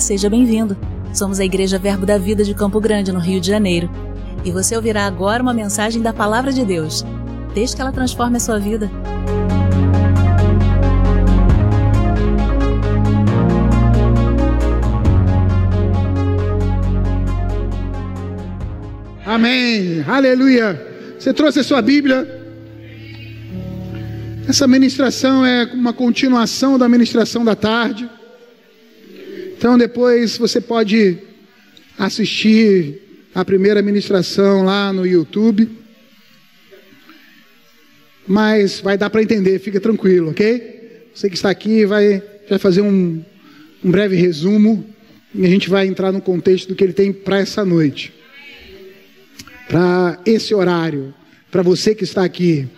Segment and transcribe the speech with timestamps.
[0.00, 0.76] Seja bem-vindo.
[1.14, 3.90] Somos a Igreja Verbo da Vida de Campo Grande, no Rio de Janeiro.
[4.44, 7.04] E você ouvirá agora uma mensagem da Palavra de Deus.
[7.54, 8.90] Desde que ela transforme a sua vida.
[19.24, 20.04] Amém.
[20.06, 20.80] Aleluia.
[21.18, 22.26] Você trouxe a sua Bíblia?
[24.46, 28.08] Essa ministração é uma continuação da ministração da tarde.
[29.56, 31.16] Então depois você pode
[31.98, 33.00] assistir
[33.34, 35.68] a primeira ministração lá no YouTube.
[38.28, 41.08] Mas vai dar para entender, fica tranquilo, ok?
[41.14, 43.24] Você que está aqui vai, vai fazer um,
[43.82, 44.84] um breve resumo
[45.34, 48.12] e a gente vai entrar no contexto do que ele tem para essa noite.
[49.68, 51.14] Para esse horário,
[51.50, 52.68] para você que está aqui.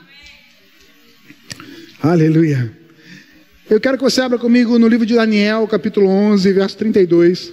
[2.00, 2.72] Aleluia.
[3.70, 7.52] Eu quero que você abra comigo no livro de Daniel, capítulo 11, verso 32.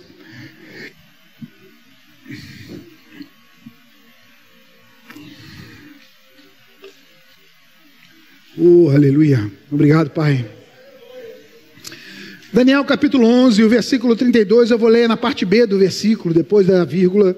[8.57, 9.51] Oh, aleluia.
[9.69, 10.49] Obrigado, Pai.
[12.53, 16.65] Daniel capítulo 11, o versículo 32, eu vou ler na parte B do versículo, depois
[16.65, 17.37] da vírgula,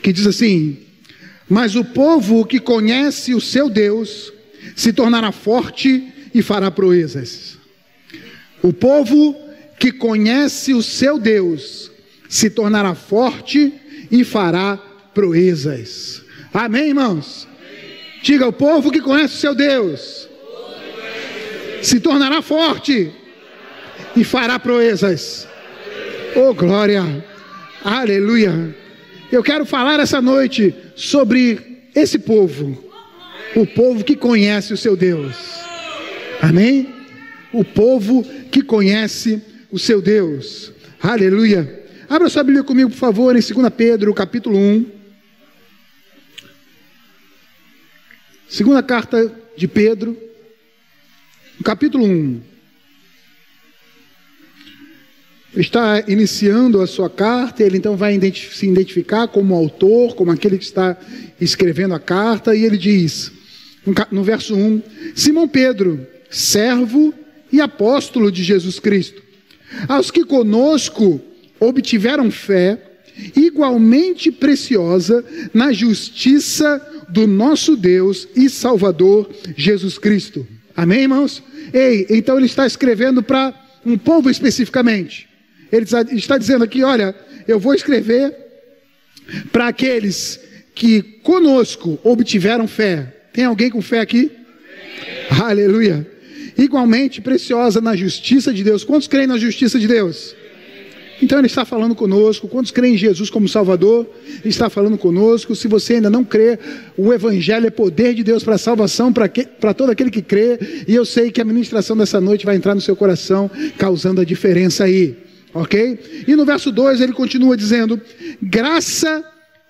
[0.00, 0.78] que diz assim:
[1.48, 4.32] Mas o povo que conhece o seu Deus
[4.76, 7.56] se tornará forte e fará proezas.
[8.60, 9.36] O povo
[9.78, 11.90] que conhece o seu Deus
[12.28, 13.72] se tornará forte
[14.10, 14.76] e fará
[15.14, 16.22] proezas.
[16.52, 17.46] Amém, irmãos?
[18.22, 20.28] Diga: o povo que conhece o seu Deus
[21.82, 23.12] se tornará forte
[24.16, 25.46] e fará proezas.
[26.34, 27.24] Oh, glória!
[27.84, 28.74] Aleluia!
[29.30, 32.82] Eu quero falar essa noite sobre esse povo,
[33.54, 35.63] o povo que conhece o seu Deus.
[36.44, 36.94] Amém?
[37.54, 40.72] O povo que conhece o seu Deus.
[41.00, 41.86] Aleluia.
[42.06, 44.86] Abra sua Bíblia comigo, por favor, em 2 Pedro, capítulo 1.
[48.46, 50.14] Segunda carta de Pedro,
[51.64, 52.42] capítulo 1.
[55.56, 60.64] Está iniciando a sua carta, ele então vai se identificar como autor, como aquele que
[60.64, 60.94] está
[61.40, 63.32] escrevendo a carta, e ele diz,
[64.10, 64.82] no verso 1:
[65.14, 67.14] Simão Pedro, servo
[67.52, 69.22] e apóstolo de Jesus Cristo.
[69.88, 71.20] Aos que conosco
[71.60, 72.80] obtiveram fé
[73.36, 80.44] igualmente preciosa na justiça do nosso Deus e Salvador Jesus Cristo.
[80.76, 81.42] Amém, irmãos?
[81.72, 83.54] Ei, então ele está escrevendo para
[83.86, 85.28] um povo especificamente.
[85.70, 85.86] Ele
[86.16, 87.14] está dizendo aqui: olha,
[87.46, 88.34] eu vou escrever
[89.52, 90.40] para aqueles
[90.74, 93.14] que conosco obtiveram fé.
[93.32, 94.32] Tem alguém com fé aqui?
[95.40, 96.13] Aleluia
[96.56, 98.84] igualmente preciosa na justiça de Deus.
[98.84, 100.34] Quantos creem na justiça de Deus?
[101.22, 102.48] Então ele está falando conosco.
[102.48, 104.06] Quantos creem em Jesus como Salvador?
[104.26, 105.54] Ele está falando conosco.
[105.54, 106.58] Se você ainda não crê,
[106.96, 110.58] o Evangelho é poder de Deus para a salvação para todo aquele que crê.
[110.86, 114.24] E eu sei que a ministração dessa noite vai entrar no seu coração, causando a
[114.24, 115.16] diferença aí.
[115.52, 116.24] Ok?
[116.26, 118.00] E no verso 2 ele continua dizendo:
[118.42, 119.24] graça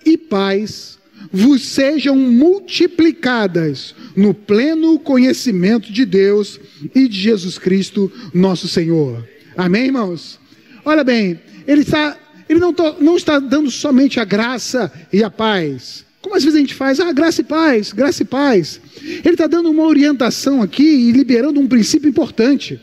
[0.04, 0.98] e paz
[1.30, 6.60] vos sejam multiplicadas no pleno conhecimento de Deus
[6.94, 9.26] e de Jesus Cristo, nosso Senhor.
[9.56, 10.38] Amém, irmãos?
[10.84, 12.16] Olha bem, ele, está,
[12.48, 16.04] ele não, não está dando somente a graça e a paz.
[16.20, 18.80] Como às vezes a gente faz, ah, graça e paz, graça e paz.
[19.02, 22.80] Ele está dando uma orientação aqui e liberando um princípio importante.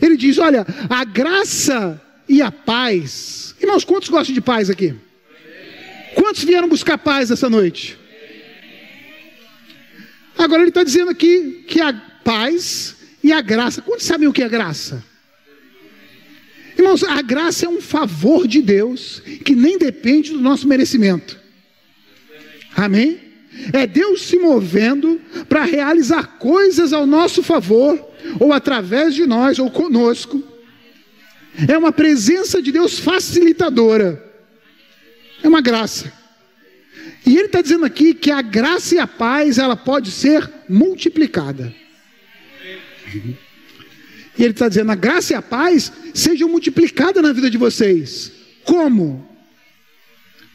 [0.00, 3.54] Ele diz: olha, a graça e a paz.
[3.60, 4.94] Irmãos, quantos gostam de paz aqui?
[6.14, 7.98] Quantos vieram buscar paz essa noite?
[10.36, 11.92] Agora ele está dizendo aqui que a
[12.24, 13.82] paz e a graça.
[13.82, 15.04] Quantos sabem o que é graça?
[16.76, 21.38] Irmãos, a graça é um favor de Deus que nem depende do nosso merecimento.
[22.74, 23.20] Amém?
[23.72, 28.02] É Deus se movendo para realizar coisas ao nosso favor,
[28.40, 30.42] ou através de nós, ou conosco.
[31.68, 34.32] É uma presença de Deus facilitadora.
[35.42, 36.12] É uma graça.
[37.24, 41.72] E ele está dizendo aqui que a graça e a paz ela pode ser multiplicada.
[44.38, 48.32] E ele está dizendo: a graça e a paz sejam multiplicadas na vida de vocês.
[48.64, 49.28] Como?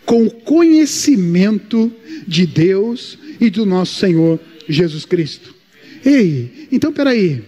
[0.06, 1.92] Com o conhecimento
[2.28, 5.56] de Deus e do nosso Senhor Jesus Cristo.
[6.04, 7.44] Ei, então peraí.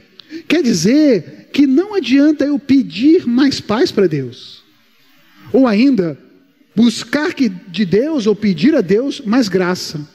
[0.47, 4.63] Quer dizer que não adianta eu pedir mais paz para Deus.
[5.51, 6.17] Ou ainda,
[6.75, 10.07] buscar de Deus ou pedir a Deus mais graça.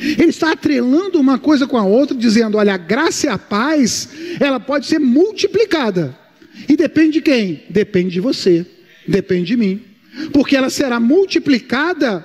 [0.00, 4.08] Ele está atrelando uma coisa com a outra, dizendo: olha, a graça e a paz,
[4.38, 6.16] ela pode ser multiplicada.
[6.68, 7.64] E depende de quem?
[7.70, 8.66] Depende de você,
[9.06, 9.82] depende de mim.
[10.32, 12.24] Porque ela será multiplicada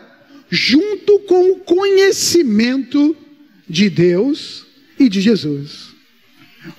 [0.49, 3.15] junto com o conhecimento
[3.67, 4.65] de Deus
[4.99, 5.92] e de Jesus.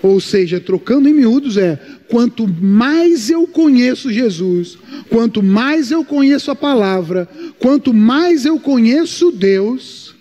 [0.03, 1.79] Ou seja, trocando em miúdos é:
[2.09, 4.79] quanto mais eu conheço Jesus,
[5.09, 7.29] quanto mais eu conheço a palavra,
[7.59, 10.15] quanto mais eu conheço Deus,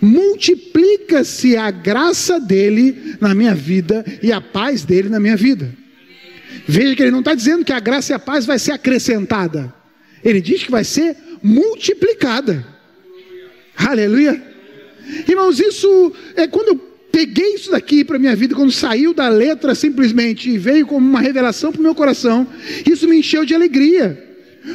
[0.00, 5.72] multiplica-se a graça dele na minha vida e a paz dele na minha vida.
[6.66, 9.72] Veja que ele não está dizendo que a graça e a paz vai ser acrescentada,
[10.24, 12.66] ele diz que vai ser multiplicada.
[13.76, 14.40] Aleluia.
[15.28, 19.74] Irmãos, isso é quando eu peguei isso daqui para minha vida, quando saiu da letra
[19.74, 22.48] simplesmente e veio como uma revelação para o meu coração,
[22.90, 24.20] isso me encheu de alegria,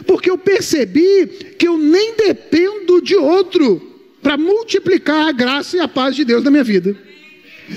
[0.06, 1.26] porque eu percebi
[1.58, 3.82] que eu nem dependo de outro
[4.22, 6.96] para multiplicar a graça e a paz de Deus na minha vida.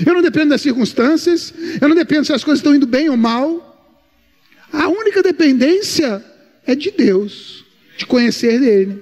[0.05, 3.17] Eu não dependo das circunstâncias, eu não dependo se as coisas estão indo bem ou
[3.17, 3.67] mal.
[4.71, 6.23] A única dependência
[6.65, 7.65] é de Deus,
[7.97, 9.01] de conhecer dele.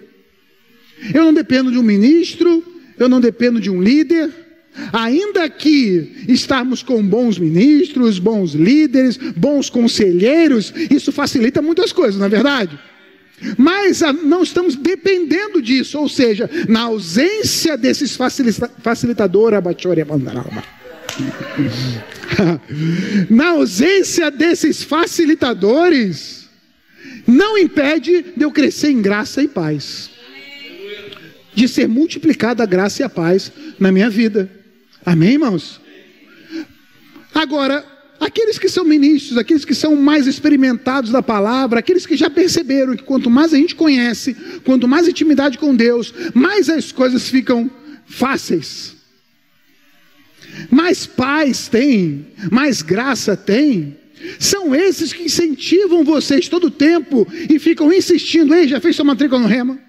[1.13, 2.63] Eu não dependo de um ministro,
[2.97, 4.31] eu não dependo de um líder,
[4.93, 12.25] Ainda que estarmos com bons ministros, bons líderes, bons conselheiros, isso facilita muitas coisas, não
[12.25, 12.79] é verdade?
[13.57, 18.59] Mas ah, não estamos dependendo disso, ou seja, na ausência desses facilitadores,
[23.29, 26.49] na ausência desses facilitadores,
[27.25, 30.09] não impede de eu crescer em graça e paz,
[31.53, 34.49] de ser multiplicada a graça e a paz na minha vida.
[35.09, 35.81] Amém, irmãos?
[37.33, 37.83] Agora,
[38.19, 42.95] aqueles que são ministros, aqueles que são mais experimentados da palavra, aqueles que já perceberam
[42.95, 47.71] que quanto mais a gente conhece, quanto mais intimidade com Deus, mais as coisas ficam
[48.05, 48.97] fáceis.
[50.69, 53.97] Mais paz tem, mais graça tem.
[54.37, 59.05] São esses que incentivam vocês todo o tempo e ficam insistindo: ei, já fez sua
[59.05, 59.79] matrícula no Rema?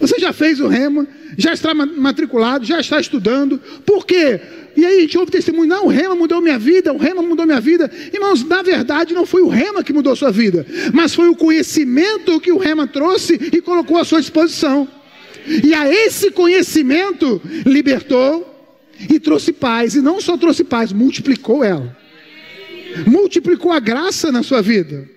[0.00, 1.06] Você já fez o rema,
[1.36, 3.60] já está matriculado, já está estudando.
[3.84, 4.40] Por quê?
[4.74, 7.44] E aí a gente ouve testemunho, não, o rema mudou minha vida, o rema mudou
[7.44, 7.90] minha vida.
[8.12, 12.40] Irmãos, na verdade não foi o rema que mudou sua vida, mas foi o conhecimento
[12.40, 14.88] que o rema trouxe e colocou à sua disposição.
[15.62, 18.46] E a esse conhecimento libertou
[19.08, 21.94] e trouxe paz, e não só trouxe paz, multiplicou ela.
[23.06, 25.08] Multiplicou a graça na sua vida.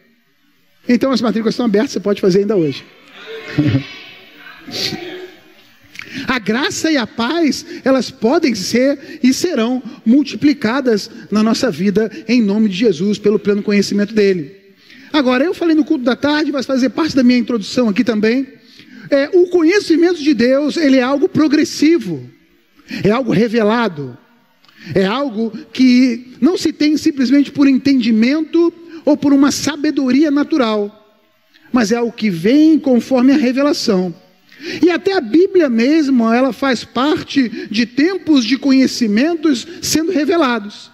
[0.87, 2.83] Então as matrículas estão abertas, você pode fazer ainda hoje.
[6.27, 12.41] A graça e a paz, elas podem ser e serão multiplicadas na nossa vida em
[12.41, 14.63] nome de Jesus, pelo pleno conhecimento dele.
[15.11, 18.47] Agora, eu falei no culto da tarde, vai fazer parte da minha introdução aqui também.
[19.09, 22.27] É, o conhecimento de Deus, ele é algo progressivo,
[23.03, 24.17] é algo revelado,
[24.95, 28.73] é algo que não se tem simplesmente por entendimento
[29.05, 31.21] ou por uma sabedoria natural,
[31.71, 34.13] mas é algo que vem conforme a revelação.
[34.81, 40.91] E até a Bíblia mesmo, ela faz parte de tempos de conhecimentos sendo revelados.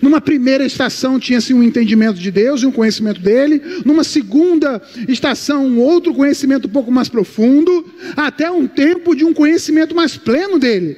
[0.00, 3.62] Numa primeira estação tinha-se um entendimento de Deus e um conhecimento dele.
[3.84, 7.86] Numa segunda estação, um outro conhecimento um pouco mais profundo.
[8.16, 10.96] Até um tempo de um conhecimento mais pleno dele.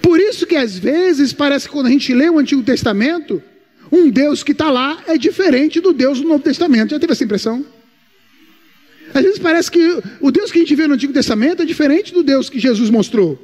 [0.00, 3.42] Por isso que às vezes parece que quando a gente lê o Antigo Testamento,
[3.92, 6.90] um Deus que está lá é diferente do Deus do Novo Testamento.
[6.90, 7.64] Já teve essa impressão?
[9.14, 12.12] Às vezes parece que o Deus que a gente vê no Antigo Testamento é diferente
[12.12, 13.38] do Deus que Jesus mostrou.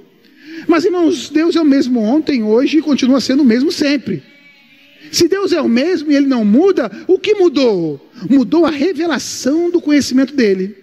[0.67, 4.23] Mas, irmãos, Deus é o mesmo ontem, hoje e continua sendo o mesmo sempre.
[5.13, 8.11] Se Deus é o mesmo e ele não muda, o que mudou?
[8.29, 10.77] Mudou a revelação do conhecimento dele.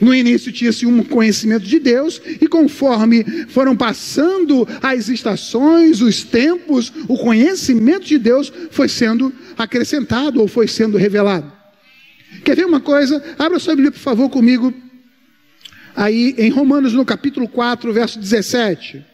[0.00, 6.92] No início tinha-se um conhecimento de Deus, e conforme foram passando as estações, os tempos,
[7.08, 11.57] o conhecimento de Deus foi sendo acrescentado ou foi sendo revelado.
[12.44, 13.22] Quer ver uma coisa?
[13.38, 14.72] Abra sua Bíblia, por favor, comigo.
[15.94, 19.04] Aí em Romanos, no capítulo 4, verso 17.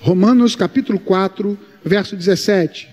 [0.00, 2.88] Romanos, capítulo 4, verso 17.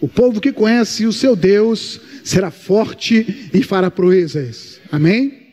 [0.00, 4.80] O povo que conhece o seu Deus será forte e fará proezas.
[4.92, 5.48] Amém?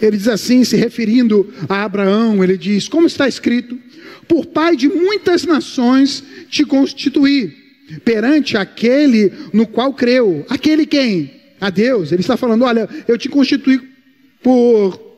[0.00, 3.78] Ele diz assim, se referindo a Abraão, ele diz: Como está escrito,
[4.26, 7.52] por pai de muitas nações te constituí,
[8.04, 10.44] perante aquele no qual creu.
[10.48, 11.32] Aquele quem?
[11.60, 12.12] A Deus.
[12.12, 13.80] Ele está falando: Olha, eu te constituí
[14.42, 15.10] por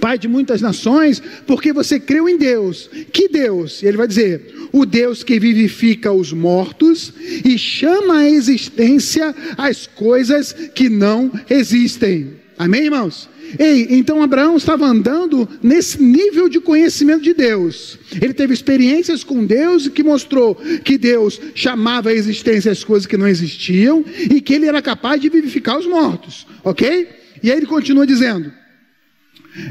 [0.00, 2.90] pai de muitas nações, porque você creu em Deus.
[3.12, 3.82] Que Deus?
[3.82, 7.12] Ele vai dizer: o Deus que vivifica os mortos
[7.44, 12.37] e chama à existência as coisas que não existem.
[12.58, 13.28] Amém, irmãos?
[13.56, 17.98] Ei, então Abraão estava andando nesse nível de conhecimento de Deus.
[18.20, 23.16] Ele teve experiências com Deus que mostrou que Deus chamava a existência as coisas que
[23.16, 27.08] não existiam e que ele era capaz de vivificar os mortos, ok?
[27.42, 28.52] E aí ele continua dizendo: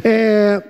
[0.03, 0.63] é,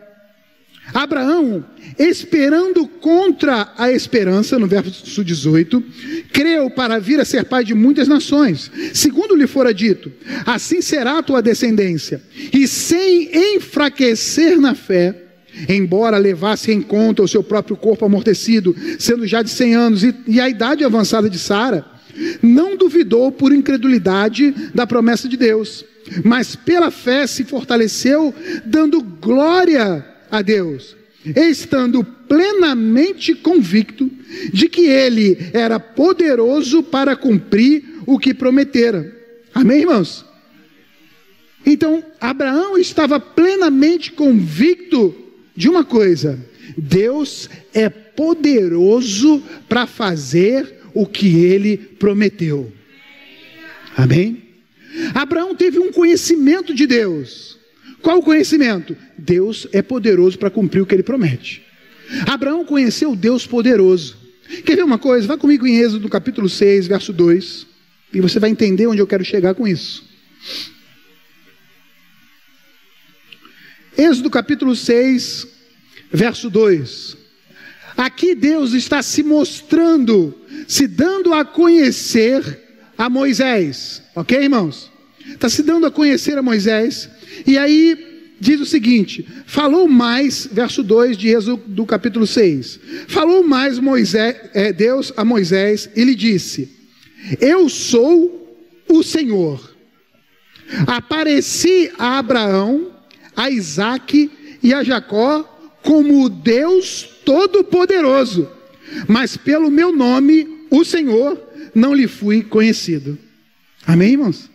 [0.93, 1.65] Abraão,
[1.99, 5.83] esperando contra a esperança, no verso 18,
[6.31, 10.11] creu para vir a ser pai de muitas nações, segundo lhe fora dito:
[10.45, 12.21] assim será a tua descendência.
[12.53, 15.23] E sem enfraquecer na fé,
[15.67, 20.15] embora levasse em conta o seu próprio corpo amortecido, sendo já de 100 anos, e,
[20.27, 21.85] e a idade avançada de Sara,
[22.41, 25.85] não duvidou por incredulidade da promessa de Deus,
[26.23, 28.33] mas pela fé se fortaleceu,
[28.65, 34.09] dando glória a Deus, estando plenamente convicto
[34.53, 39.15] de que ele era poderoso para cumprir o que prometera.
[39.53, 40.25] Amém, irmãos?
[41.65, 45.13] Então, Abraão estava plenamente convicto
[45.55, 46.39] de uma coisa:
[46.77, 52.71] Deus é poderoso para fazer o que ele prometeu.
[53.95, 54.43] Amém?
[55.13, 57.56] Abraão teve um conhecimento de Deus.
[58.01, 58.95] Qual o conhecimento?
[59.17, 61.63] Deus é poderoso para cumprir o que ele promete.
[62.27, 64.17] Abraão conheceu Deus poderoso.
[64.65, 65.27] Quer ver uma coisa?
[65.27, 67.67] Vá comigo em Êxodo capítulo 6, verso 2,
[68.13, 70.05] e você vai entender onde eu quero chegar com isso.
[73.97, 75.47] Êxodo capítulo 6,
[76.11, 77.17] verso 2.
[77.97, 82.61] Aqui Deus está se mostrando, se dando a conhecer
[82.97, 84.91] a Moisés, ok, irmãos?
[85.27, 87.09] Está se dando a conhecer a Moisés
[87.45, 92.79] e aí diz o seguinte: falou mais, verso 2 de Êxodo do capítulo 6.
[93.07, 96.69] Falou mais Moisés, é, Deus a Moisés e lhe disse:
[97.39, 99.75] Eu sou o Senhor.
[100.85, 102.91] Apareci a Abraão,
[103.35, 104.29] a Isaque
[104.61, 108.49] e a Jacó como o Deus Todo-Poderoso,
[109.07, 111.41] mas pelo meu nome, o Senhor,
[111.73, 113.17] não lhe fui conhecido.
[113.85, 114.49] Amém, irmãos?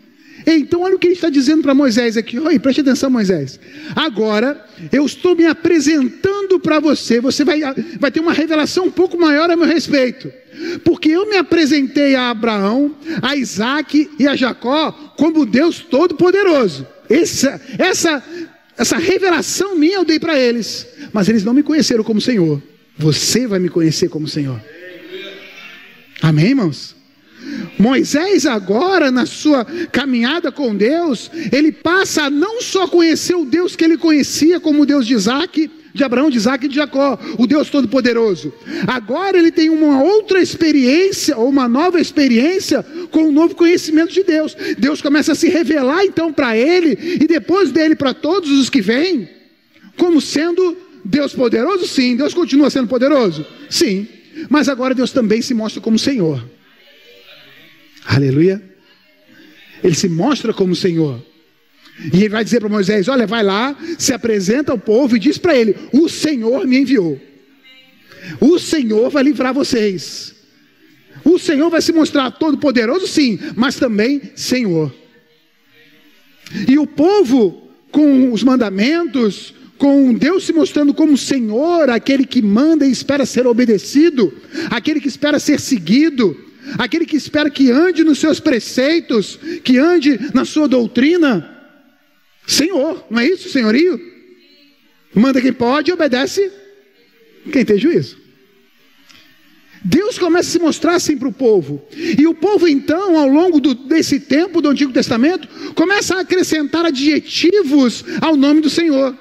[0.47, 2.39] Então, olha o que ele está dizendo para Moisés aqui.
[2.39, 3.59] Oi, preste atenção, Moisés.
[3.95, 7.21] Agora, eu estou me apresentando para você.
[7.21, 7.61] Você vai,
[7.99, 10.33] vai ter uma revelação um pouco maior a meu respeito.
[10.85, 16.87] Porque eu me apresentei a Abraão, a Isaac e a Jacó como Deus Todo-Poderoso.
[17.09, 18.23] Essa, essa,
[18.77, 20.87] essa revelação minha eu dei para eles.
[21.13, 22.63] Mas eles não me conheceram como Senhor.
[22.99, 24.61] Você vai me conhecer como Senhor.
[26.21, 27.01] Amém, irmãos?
[27.78, 33.75] Moisés, agora, na sua caminhada com Deus, ele passa a não só conhecer o Deus
[33.76, 37.18] que ele conhecia como o Deus de Isaac, de Abraão, de Isaac e de Jacó,
[37.38, 38.52] o Deus Todo-Poderoso.
[38.87, 44.23] Agora ele tem uma outra experiência, ou uma nova experiência, com um novo conhecimento de
[44.23, 44.56] Deus.
[44.78, 48.80] Deus começa a se revelar então para ele, e depois dele para todos os que
[48.80, 49.28] vêm,
[49.97, 51.87] como sendo Deus poderoso?
[51.87, 52.16] Sim.
[52.16, 53.44] Deus continua sendo poderoso?
[53.68, 54.06] Sim.
[54.49, 56.42] Mas agora Deus também se mostra como Senhor.
[58.04, 58.62] Aleluia.
[59.82, 61.25] Ele se mostra como Senhor.
[62.12, 65.38] E ele vai dizer para Moisés: Olha, vai lá, se apresenta ao povo e diz
[65.38, 67.21] para ele: O Senhor me enviou.
[68.40, 70.35] O Senhor vai livrar vocês.
[71.25, 74.92] O Senhor vai se mostrar todo poderoso, sim, mas também Senhor.
[76.68, 82.87] E o povo, com os mandamentos, com Deus se mostrando como Senhor, aquele que manda
[82.87, 84.32] e espera ser obedecido,
[84.71, 86.37] aquele que espera ser seguido,
[86.78, 91.49] aquele que espera que ande nos seus preceitos, que ande na sua doutrina.
[92.47, 94.00] Senhor, não é isso, senhorio?
[95.14, 96.50] Manda quem pode e obedece
[97.52, 98.23] quem tem juízo.
[99.85, 101.85] Deus começa a se mostrar assim para o povo.
[101.97, 106.87] E o povo, então, ao longo do, desse tempo do Antigo Testamento, começa a acrescentar
[106.87, 109.16] adjetivos ao nome do Senhor,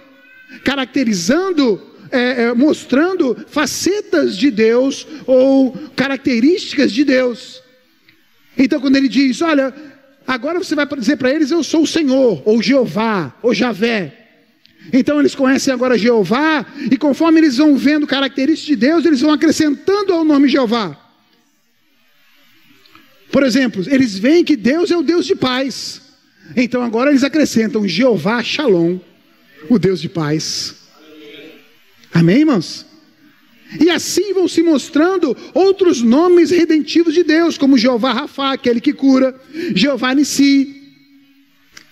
[0.63, 1.81] caracterizando
[2.11, 7.61] é, é, mostrando facetas de Deus ou características de Deus.
[8.57, 9.73] Então, quando ele diz: Olha,
[10.27, 14.17] agora você vai dizer para eles: Eu sou o Senhor, ou Jeová, ou Javé.
[14.91, 19.31] Então eles conhecem agora Jeová, e conforme eles vão vendo características de Deus, eles vão
[19.31, 20.97] acrescentando ao nome Jeová.
[23.31, 26.01] Por exemplo, eles veem que Deus é o Deus de paz.
[26.55, 28.99] Então agora eles acrescentam Jeová Shalom,
[29.69, 30.80] o Deus de paz.
[32.13, 32.85] Amém, irmãos?
[33.79, 38.91] E assim vão se mostrando outros nomes redentivos de Deus, como Jeová Rafa, aquele que
[38.91, 39.33] cura,
[39.73, 40.81] Jeová Nissi,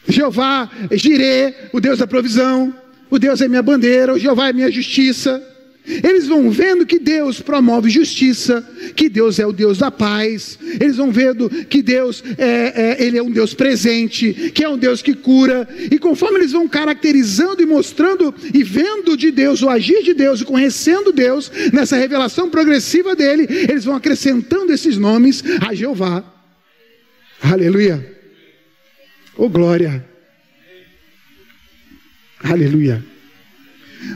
[0.08, 2.76] Jeová Jirê, o Deus da provisão,
[3.10, 5.42] o Deus é minha bandeira, o Jeová é minha justiça.
[5.86, 10.60] Eles vão vendo que Deus promove justiça, que Deus é o Deus da paz.
[10.80, 14.78] Eles vão vendo que Deus é, é, ele é um Deus presente, que é um
[14.78, 15.68] Deus que cura.
[15.92, 20.42] E conforme eles vão caracterizando e mostrando e vendo de Deus o agir de Deus
[20.42, 26.24] e conhecendo Deus nessa revelação progressiva dele, eles vão acrescentando esses nomes a Jeová.
[27.42, 28.18] Aleluia.
[29.36, 30.06] Oh glória.
[32.44, 33.04] Aleluia.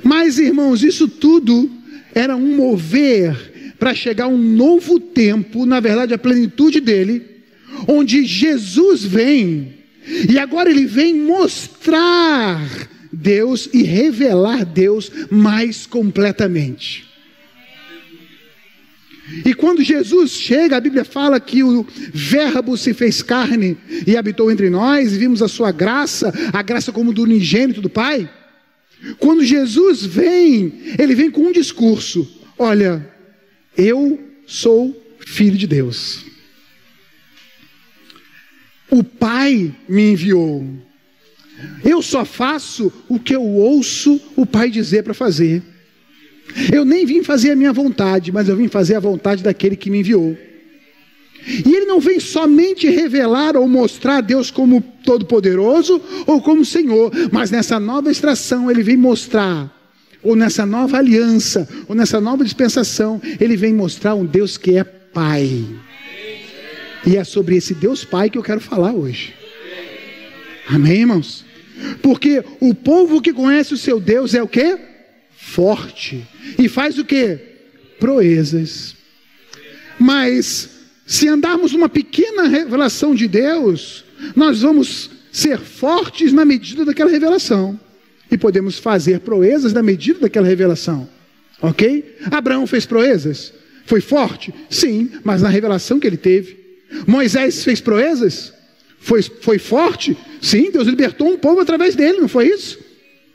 [0.04, 1.70] Mas, irmãos, isso tudo
[2.14, 7.22] era um mover para chegar um novo tempo, na verdade, a plenitude dele,
[7.88, 9.74] onde Jesus vem,
[10.30, 12.62] e agora ele vem mostrar
[13.12, 17.12] Deus e revelar Deus mais completamente.
[19.46, 24.52] E quando Jesus chega, a Bíblia fala que o Verbo se fez carne e habitou
[24.52, 28.30] entre nós, e vimos a sua graça, a graça como do unigênito do Pai.
[29.20, 33.06] Quando Jesus vem, ele vem com um discurso: Olha,
[33.78, 34.96] eu sou
[35.26, 36.26] filho de Deus.
[38.90, 40.66] O Pai me enviou.
[41.84, 45.62] Eu só faço o que eu ouço o Pai dizer para fazer.
[46.72, 49.90] Eu nem vim fazer a minha vontade, mas eu vim fazer a vontade daquele que
[49.90, 50.38] me enviou.
[51.46, 57.52] E ele não vem somente revelar ou mostrar Deus como Todo-Poderoso ou como Senhor, mas
[57.52, 59.70] nessa nova extração ele vem mostrar,
[60.22, 64.84] ou nessa nova aliança, ou nessa nova dispensação, ele vem mostrar um Deus que é
[64.84, 65.66] Pai.
[67.06, 69.34] E é sobre esse Deus Pai que eu quero falar hoje.
[70.68, 71.46] Amém, irmãos?
[72.02, 74.78] Porque o povo que conhece o seu Deus é o que?
[75.36, 76.26] Forte.
[76.58, 77.38] E faz o que?
[78.00, 78.96] Proezas.
[80.00, 80.73] Mas
[81.06, 84.06] se andarmos numa pequena revelação de Deus,
[84.36, 87.80] nós vamos ser fortes na medida daquela revelação.
[88.32, 91.08] E podemos fazer proezas na medida daquela revelação.
[91.62, 92.18] Ok?
[92.32, 93.54] Abraão fez proezas?
[93.86, 94.54] Foi forte?
[94.70, 96.58] Sim, mas na revelação que ele teve.
[97.06, 98.54] Moisés fez proezas?
[99.00, 100.18] Foi, foi forte?
[100.42, 102.80] Sim, Deus libertou um povo através dele, não foi isso?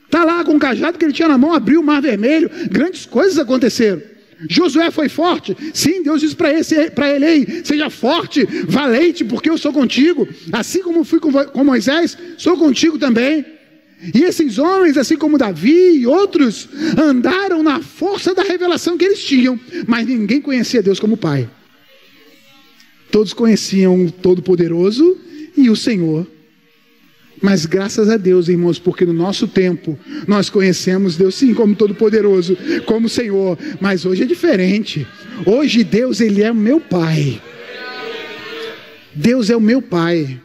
[0.05, 3.05] Está lá com o cajado que ele tinha na mão, abriu o mar vermelho, grandes
[3.05, 4.01] coisas aconteceram.
[4.47, 5.55] Josué foi forte.
[5.73, 10.27] Sim, Deus disse para ele: Ei, seja forte, valente, porque eu sou contigo.
[10.51, 13.45] Assim como fui com, Moisés, sou contigo também.
[14.13, 19.21] E esses homens, assim como Davi e outros, andaram na força da revelação que eles
[19.21, 21.49] tinham, mas ninguém conhecia Deus como Pai.
[23.11, 25.17] Todos conheciam o Todo-Poderoso
[25.57, 26.25] e o Senhor
[27.41, 29.97] mas graças a Deus, irmãos, porque no nosso tempo
[30.27, 35.07] nós conhecemos Deus sim como todo-poderoso, como Senhor, mas hoje é diferente.
[35.45, 37.41] Hoje Deus, ele é o meu pai.
[39.13, 40.39] Deus é o meu pai.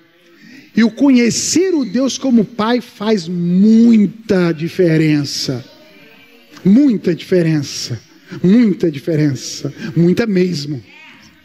[0.76, 5.64] E o conhecer o Deus como pai faz muita diferença.
[6.64, 8.00] Muita diferença.
[8.42, 9.72] Muita diferença.
[9.96, 10.82] Muita mesmo.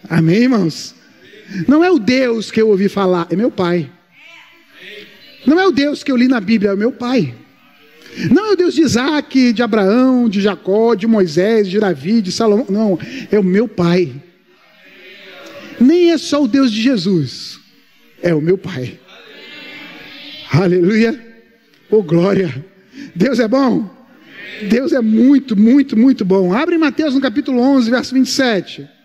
[0.10, 0.96] Amém, irmãos?
[1.68, 3.90] Não é o Deus que eu ouvi falar, é meu pai.
[5.46, 7.34] Não é o Deus que eu li na Bíblia, é o meu pai.
[8.32, 12.32] Não é o Deus de Isaac, de Abraão, de Jacó, de Moisés, de Davi, de
[12.32, 12.66] Salomão.
[12.70, 13.00] Não,
[13.32, 14.14] é o meu pai.
[15.80, 17.60] Nem é só o Deus de Jesus,
[18.22, 19.00] é o meu pai.
[20.52, 21.28] Aleluia.
[21.90, 22.66] Oh glória.
[23.16, 23.90] Deus é bom.
[24.68, 26.54] Deus é muito, muito, muito bom.
[26.54, 28.99] Abre Mateus no capítulo 11, verso 27.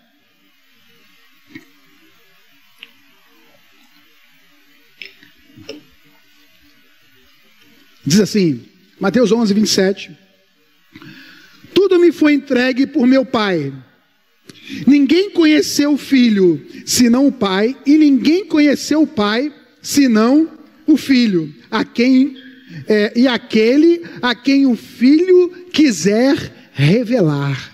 [8.05, 8.61] Diz assim,
[8.99, 10.17] Mateus 11, 27.
[11.73, 13.73] Tudo me foi entregue por meu Pai.
[14.85, 20.49] Ninguém conheceu o Filho senão o Pai, e ninguém conheceu o Pai senão
[20.87, 22.37] o Filho, a quem
[22.87, 27.73] é, e aquele a quem o Filho quiser revelar.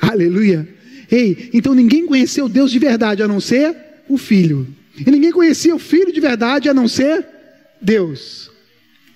[0.00, 0.68] Aleluia.
[1.10, 3.76] Ei, então ninguém conheceu Deus de verdade a não ser
[4.08, 4.66] o Filho.
[4.98, 7.26] E ninguém conhecia o Filho de verdade a não ser
[7.80, 8.51] Deus.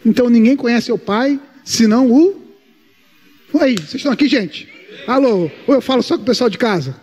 [0.06, 2.40] Então ninguém conhece o Pai senão o.
[3.52, 4.68] Oi, vocês estão aqui, gente?
[5.04, 5.50] Alô?
[5.66, 6.94] Ou eu falo só com o pessoal de casa?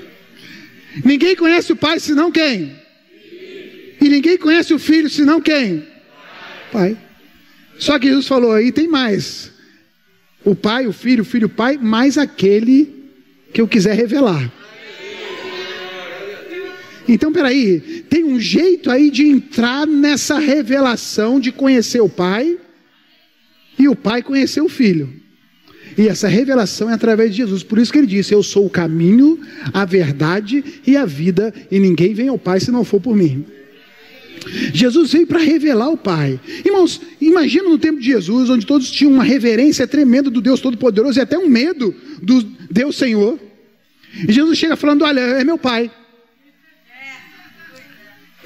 [1.04, 2.74] ninguém conhece o Pai senão quem?
[4.00, 5.86] E ninguém conhece o Filho senão quem?
[6.72, 6.96] Pai.
[7.78, 9.52] Só que Jesus falou aí, tem mais.
[10.42, 13.10] O Pai, o Filho, o Filho, o Pai, mais aquele
[13.52, 14.50] que eu quiser revelar.
[17.08, 22.58] Então, peraí, tem um jeito aí de entrar nessa revelação de conhecer o Pai
[23.78, 25.08] e o Pai conhecer o Filho.
[25.96, 27.62] E essa revelação é através de Jesus.
[27.62, 29.40] Por isso que ele disse: Eu sou o caminho,
[29.72, 33.44] a verdade e a vida, e ninguém vem ao Pai se não for por mim.
[34.72, 36.38] Jesus veio para revelar o Pai.
[36.64, 41.18] Irmãos, imagina no tempo de Jesus, onde todos tinham uma reverência tremenda do Deus Todo-Poderoso
[41.18, 43.38] e até um medo do Deus Senhor.
[44.28, 45.90] E Jesus chega falando: Olha, é meu Pai.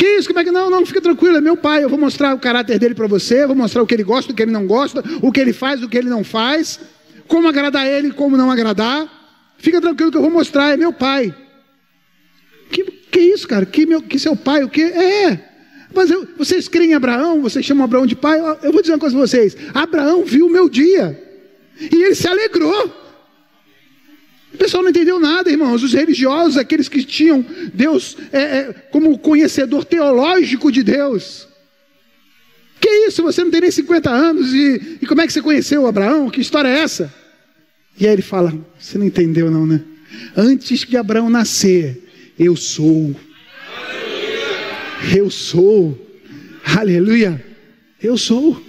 [0.00, 0.28] Que isso?
[0.28, 0.70] Como é que não?
[0.70, 1.84] Não, fica tranquilo, é meu pai.
[1.84, 4.34] Eu vou mostrar o caráter dele para você, vou mostrar o que ele gosta, o
[4.34, 6.80] que ele não gosta, o que ele faz, o que ele não faz,
[7.28, 9.52] como agradar ele, como não agradar.
[9.58, 11.34] Fica tranquilo que eu vou mostrar, é meu pai.
[12.72, 13.66] Que, que isso, cara?
[13.66, 14.80] Que, meu, que seu pai, o que?
[14.80, 15.38] É.
[15.94, 17.42] Mas eu, vocês creem em Abraão?
[17.42, 18.40] Vocês chamam Abraão de pai?
[18.62, 19.54] Eu vou dizer uma coisa para vocês.
[19.74, 21.22] Abraão viu o meu dia.
[21.78, 22.90] E ele se alegrou.
[24.52, 25.82] O pessoal não entendeu nada, irmãos.
[25.82, 31.48] Os religiosos, aqueles que tinham Deus é, é, como conhecedor teológico de Deus.
[32.80, 33.22] Que isso?
[33.22, 36.30] Você não tem nem 50 anos e, e como é que você conheceu Abraão?
[36.30, 37.12] Que história é essa?
[37.98, 39.82] E aí ele fala: Você não entendeu, não, né?
[40.36, 42.02] Antes de Abraão nascer,
[42.38, 43.14] eu sou.
[45.14, 46.06] Eu sou.
[46.64, 47.44] Aleluia.
[48.02, 48.60] Eu sou.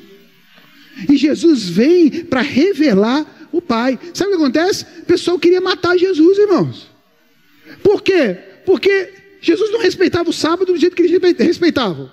[1.10, 3.41] E Jesus vem para revelar
[3.72, 3.98] Pai.
[4.14, 4.86] Sabe o que acontece?
[5.00, 6.88] O pessoal queria matar Jesus, irmãos.
[7.82, 8.38] Por quê?
[8.66, 12.12] Porque Jesus não respeitava o sábado do jeito que eles respeitavam.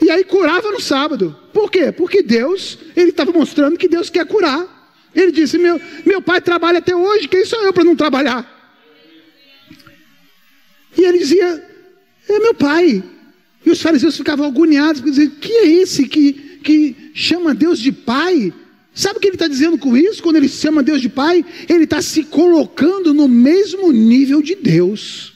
[0.00, 1.36] E aí curava no sábado.
[1.52, 1.90] Por quê?
[1.90, 5.00] Porque Deus, ele estava mostrando que Deus quer curar.
[5.12, 8.40] Ele disse: meu, meu pai trabalha até hoje, quem sou eu para não trabalhar?
[10.96, 11.68] E ele dizia:
[12.28, 13.02] é meu pai.
[13.66, 18.54] E os fariseus ficavam agoniados, dizendo: que é esse que, que chama Deus de pai?
[18.92, 20.22] Sabe o que ele está dizendo com isso?
[20.22, 25.32] Quando ele chama Deus de pai, ele está se colocando no mesmo nível de Deus.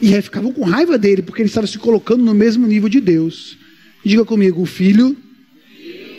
[0.00, 3.00] E aí ficavam com raiva dele, porque ele estava se colocando no mesmo nível de
[3.00, 3.58] Deus.
[4.04, 5.16] Diga comigo: o filho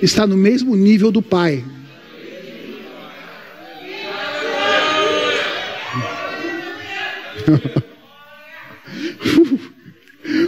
[0.01, 1.63] está no mesmo nível do pai.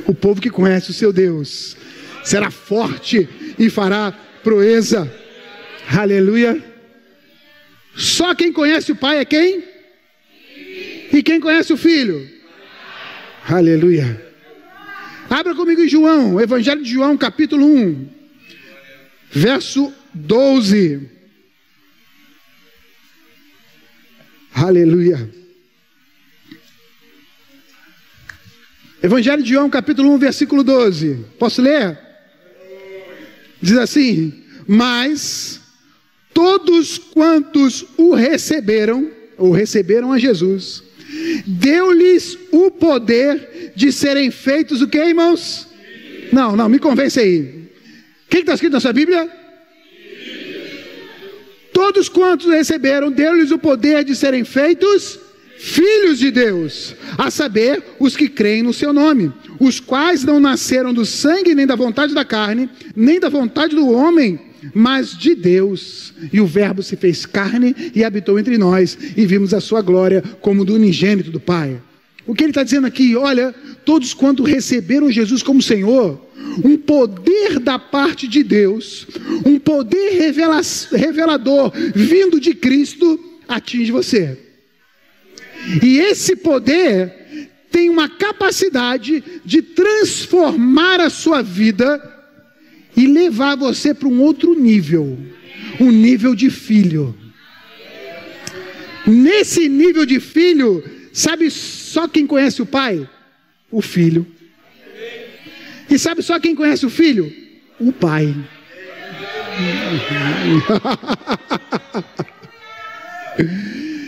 [0.07, 1.75] o povo que conhece o seu Deus
[2.23, 3.27] será forte
[3.59, 4.13] e fará
[4.43, 5.24] proeza.
[5.91, 6.63] Aleluia.
[7.95, 9.63] Só quem conhece o Pai é quem?
[11.13, 12.29] E quem conhece o Filho?
[13.47, 14.21] Aleluia.
[15.29, 18.09] Abra comigo em João, Evangelho de João, capítulo 1,
[19.31, 21.09] verso 12.
[24.53, 25.29] Aleluia.
[29.01, 31.25] Evangelho de João, capítulo 1, versículo 12.
[31.37, 31.99] Posso ler?
[33.61, 35.61] Diz assim: Mas
[36.35, 40.83] todos quantos o receberam, ou receberam a Jesus,
[41.47, 45.65] deu-lhes o poder de serem feitos o que, irmãos?
[46.33, 47.69] Não, não, me convence aí.
[48.25, 49.29] O que está escrito na sua Bíblia?
[51.71, 55.17] Todos quantos receberam, deu-lhes o poder de serem feitos
[55.57, 60.93] filhos de Deus, a saber, os que creem no seu nome, os quais não nasceram
[60.93, 64.37] do sangue, nem da vontade da carne, nem da vontade do homem,
[64.73, 66.13] mas de Deus.
[66.31, 70.23] E o Verbo se fez carne e habitou entre nós, e vimos a sua glória
[70.41, 71.79] como do unigênito do Pai.
[72.25, 73.15] O que ele está dizendo aqui?
[73.15, 73.53] Olha,
[73.85, 76.19] todos quanto receberam Jesus como Senhor,
[76.63, 79.05] um poder da parte de Deus,
[79.45, 80.33] um poder
[80.91, 84.39] revelador vindo de Cristo, atinge você.
[85.83, 87.13] E esse poder
[87.71, 92.14] tem uma capacidade de transformar a sua vida
[92.95, 95.17] e levar você para um outro nível
[95.79, 97.15] um nível de filho.
[99.05, 103.07] Nesse nível de filho, sabe só quem conhece o pai?
[103.71, 104.25] O filho.
[105.89, 107.31] E sabe só quem conhece o filho?
[107.79, 108.33] O pai.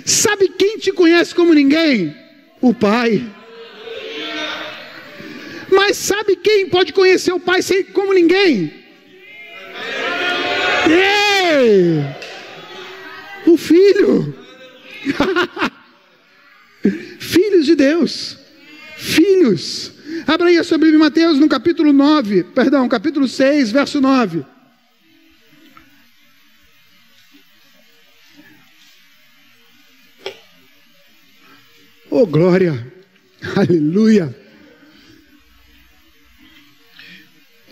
[0.06, 2.16] Sabe quem te conhece como ninguém?
[2.62, 3.26] O Pai.
[5.88, 8.74] Mas sabe quem pode conhecer o Pai sem como ninguém?
[10.86, 12.04] Ei!
[13.46, 14.38] O Filho.
[17.22, 18.38] Filhos de Deus.
[18.98, 19.94] Filhos.
[20.28, 24.46] Abra aí a sua Bíblia Mateus no capítulo 9, perdão, capítulo 6, verso 9.
[32.10, 32.94] Oh, glória!
[33.56, 34.47] Aleluia!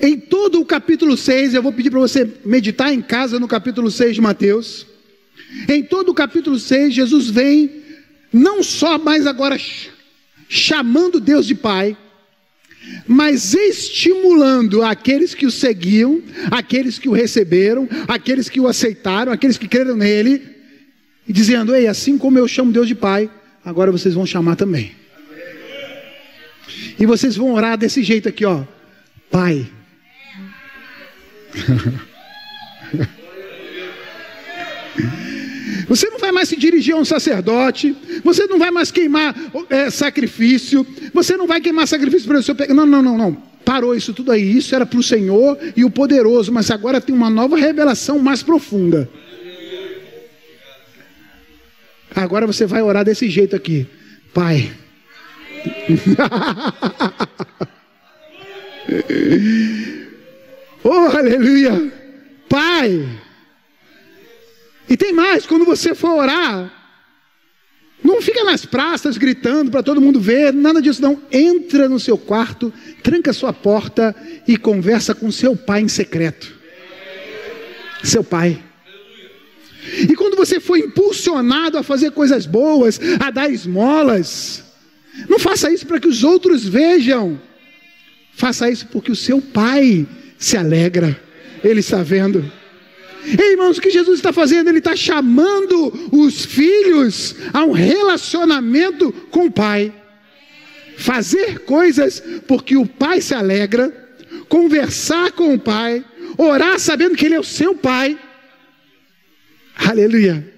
[0.06, 3.90] Em todo o capítulo 6, eu vou pedir para você meditar em casa no capítulo
[3.90, 4.86] 6 de Mateus.
[5.68, 7.82] Em todo o capítulo 6, Jesus vem
[8.32, 9.60] não só mais agora
[10.48, 11.98] chamando Deus de Pai,
[13.08, 19.58] mas estimulando aqueles que o seguiam, aqueles que o receberam, aqueles que o aceitaram, aqueles
[19.58, 20.40] que creram nele,
[21.28, 23.28] e dizendo: Ei, assim como eu chamo Deus de Pai,
[23.66, 24.92] agora vocês vão chamar também.
[27.00, 28.64] E vocês vão orar desse jeito aqui, ó.
[29.32, 29.68] Pai.
[35.88, 39.36] Você não vai mais se dirigir a um sacerdote, você não vai mais queimar
[39.70, 42.76] é, sacrifício, você não vai queimar sacrifício para o seu pecado.
[42.76, 43.34] Não, não, não, não.
[43.64, 44.58] Parou isso tudo aí.
[44.58, 48.44] Isso era para o Senhor e o poderoso, mas agora tem uma nova revelação mais
[48.44, 49.10] profunda.
[52.16, 53.86] Agora você vai orar desse jeito aqui.
[54.34, 54.72] Pai.
[60.90, 61.92] oh, aleluia.
[62.48, 63.06] Pai.
[64.88, 66.72] E tem mais, quando você for orar,
[68.04, 71.20] não fica nas praças gritando para todo mundo ver, nada disso não.
[71.32, 72.72] Entra no seu quarto,
[73.02, 74.16] tranca sua porta
[74.48, 76.54] e conversa com seu pai em secreto.
[78.04, 78.62] Seu pai.
[80.08, 84.64] E quando você for impulsionado a fazer coisas boas, a dar esmolas,
[85.28, 87.42] não faça isso para que os outros vejam.
[88.34, 90.06] Faça isso porque o seu pai
[90.38, 91.20] se alegra.
[91.64, 92.50] Ele está vendo.
[93.26, 94.70] Ei, irmãos, o que Jesus está fazendo?
[94.70, 99.94] Ele está chamando os filhos a um relacionamento com o Pai.
[100.98, 103.92] Fazer coisas porque o Pai se alegra,
[104.48, 106.06] conversar com o Pai,
[106.38, 108.18] orar sabendo que Ele é o seu Pai.
[109.76, 110.54] Aleluia.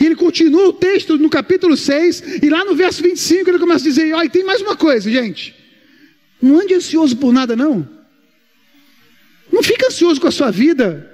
[0.00, 3.84] E ele continua o texto no capítulo 6, e lá no verso 25 ele começa
[3.84, 5.56] a dizer: Olha, tem mais uma coisa, gente.
[6.40, 7.97] Não ande ansioso por nada, não.
[9.58, 11.10] Não fica ansioso com a sua vida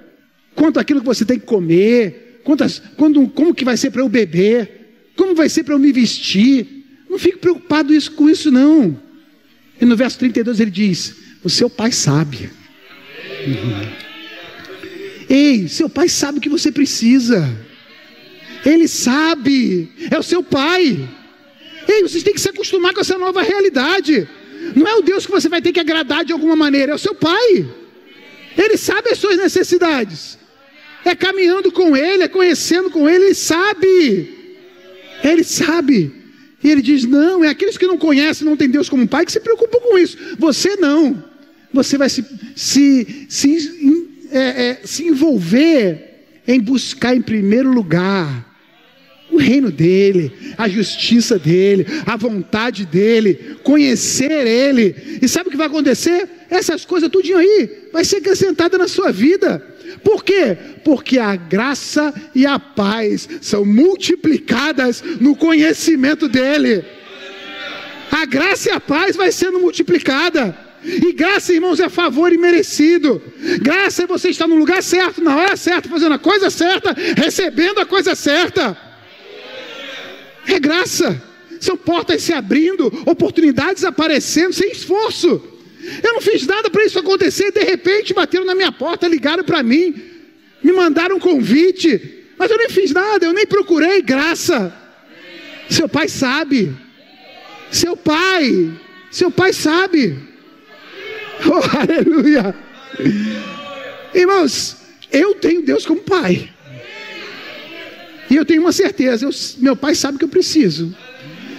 [0.54, 4.08] quanto aquilo que você tem que comer, quantas, quando, como que vai ser para eu
[4.08, 6.84] beber, como vai ser para eu me vestir.
[7.08, 9.00] Não fique preocupado isso, com isso, não.
[9.80, 12.50] E no verso 32 ele diz: O seu pai sabe.
[13.46, 13.92] Uhum.
[15.26, 17.50] Ei, seu pai sabe o que você precisa.
[18.62, 21.08] Ele sabe, é o seu pai.
[21.88, 24.28] Ei, vocês têm que se acostumar com essa nova realidade.
[24.76, 26.98] Não é o Deus que você vai ter que agradar de alguma maneira, é o
[26.98, 27.83] seu pai.
[28.56, 30.38] Ele sabe as suas necessidades
[31.04, 34.58] é caminhando com Ele, é conhecendo com Ele, Ele sabe.
[35.22, 36.12] Ele sabe.
[36.62, 39.32] E Ele diz: não, é aqueles que não conhecem, não tem Deus como Pai, que
[39.32, 40.16] se preocupam com isso.
[40.38, 41.22] Você não.
[41.72, 42.24] Você vai se,
[42.56, 48.53] se, se, é, é, se envolver em buscar em primeiro lugar
[49.30, 55.18] o reino dele, a justiça dele, a vontade dele, conhecer ele.
[55.20, 56.28] E sabe o que vai acontecer?
[56.50, 59.64] Essas coisas tudinho aí vai ser acrescentada na sua vida.
[60.02, 60.56] Por quê?
[60.84, 66.84] Porque a graça e a paz são multiplicadas no conhecimento dele.
[68.10, 70.56] A graça e a paz vai sendo multiplicada.
[70.84, 73.20] E graça, irmãos, é favor imerecido.
[73.60, 77.80] Graça é você estar no lugar certo, na hora certa, fazendo a coisa certa, recebendo
[77.80, 78.76] a coisa certa.
[80.46, 81.22] É graça.
[81.60, 85.42] São portas se abrindo, oportunidades aparecendo sem esforço.
[86.02, 87.50] Eu não fiz nada para isso acontecer.
[87.52, 89.94] De repente bateram na minha porta, ligaram para mim,
[90.62, 94.74] me mandaram um convite, mas eu nem fiz nada, eu nem procurei graça.
[95.68, 96.74] Seu pai sabe.
[97.70, 98.72] Seu pai,
[99.10, 100.16] seu pai sabe.
[101.46, 102.54] Oh, aleluia.
[104.14, 104.76] Irmãos,
[105.10, 106.53] eu tenho Deus como pai.
[108.30, 110.94] E eu tenho uma certeza, eu, meu pai sabe o que eu preciso.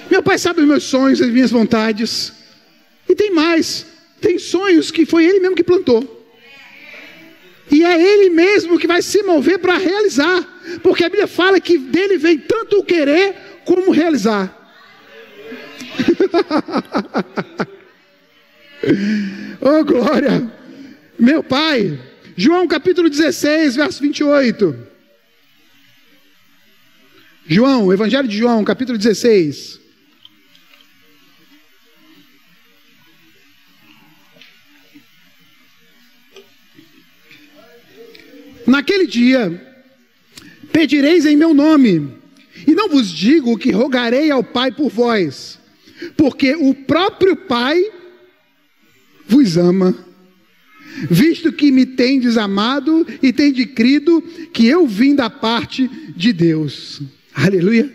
[0.09, 2.33] Meu pai sabe os meus sonhos, as minhas vontades.
[3.07, 3.85] E tem mais
[4.25, 6.11] tem sonhos que foi ele mesmo que plantou.
[7.71, 10.41] E é ele mesmo que vai se mover para realizar.
[10.81, 14.51] Porque a Bíblia fala que dele vem tanto o querer como realizar.
[19.61, 20.51] oh glória!
[21.19, 21.99] Meu pai,
[22.35, 24.75] João capítulo 16, verso 28.
[27.47, 29.79] João, Evangelho de João, capítulo 16.
[38.65, 39.77] Naquele dia,
[40.71, 42.11] pedireis em meu nome,
[42.65, 45.59] e não vos digo que rogarei ao Pai por vós,
[46.17, 47.79] porque o próprio Pai
[49.27, 49.95] vos ama,
[51.11, 54.19] visto que me tendes amado e tendes crido
[54.51, 57.03] que eu vim da parte de Deus.
[57.35, 57.91] Aleluia.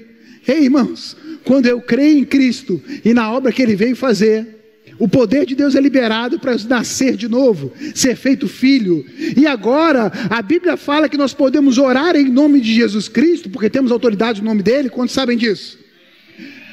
[0.46, 4.61] Ei, irmãos, quando eu creio em Cristo e na obra que Ele veio fazer,
[4.98, 9.05] o poder de Deus é liberado para nascer de novo, ser feito filho.
[9.35, 13.70] E agora, a Bíblia fala que nós podemos orar em nome de Jesus Cristo, porque
[13.70, 15.79] temos autoridade no nome dele, quantos sabem disso?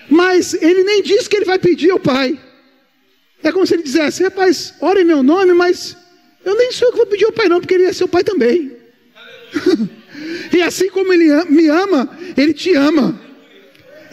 [0.09, 2.37] Mas ele nem diz que ele vai pedir ao Pai.
[3.41, 5.95] É como se ele dissesse: rapaz, ora em meu nome, mas
[6.43, 8.23] eu nem sou eu que vou pedir ao Pai, não, porque ele é seu Pai
[8.25, 8.73] também.
[10.53, 13.19] E assim como ele me ama, ele te ama.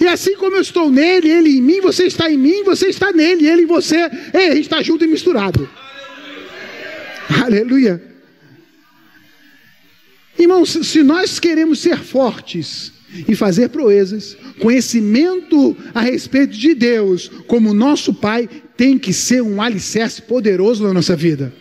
[0.01, 3.13] E assim como eu estou nele, ele em mim, você está em mim, você está
[3.13, 3.97] nele, ele em você,
[4.33, 5.69] ei, a gente está junto e misturado.
[7.43, 8.03] Aleluia.
[10.39, 12.93] Irmãos, se nós queremos ser fortes
[13.29, 19.63] e fazer proezas, conhecimento a respeito de Deus como nosso Pai tem que ser um
[19.63, 21.55] alicerce poderoso na nossa vida.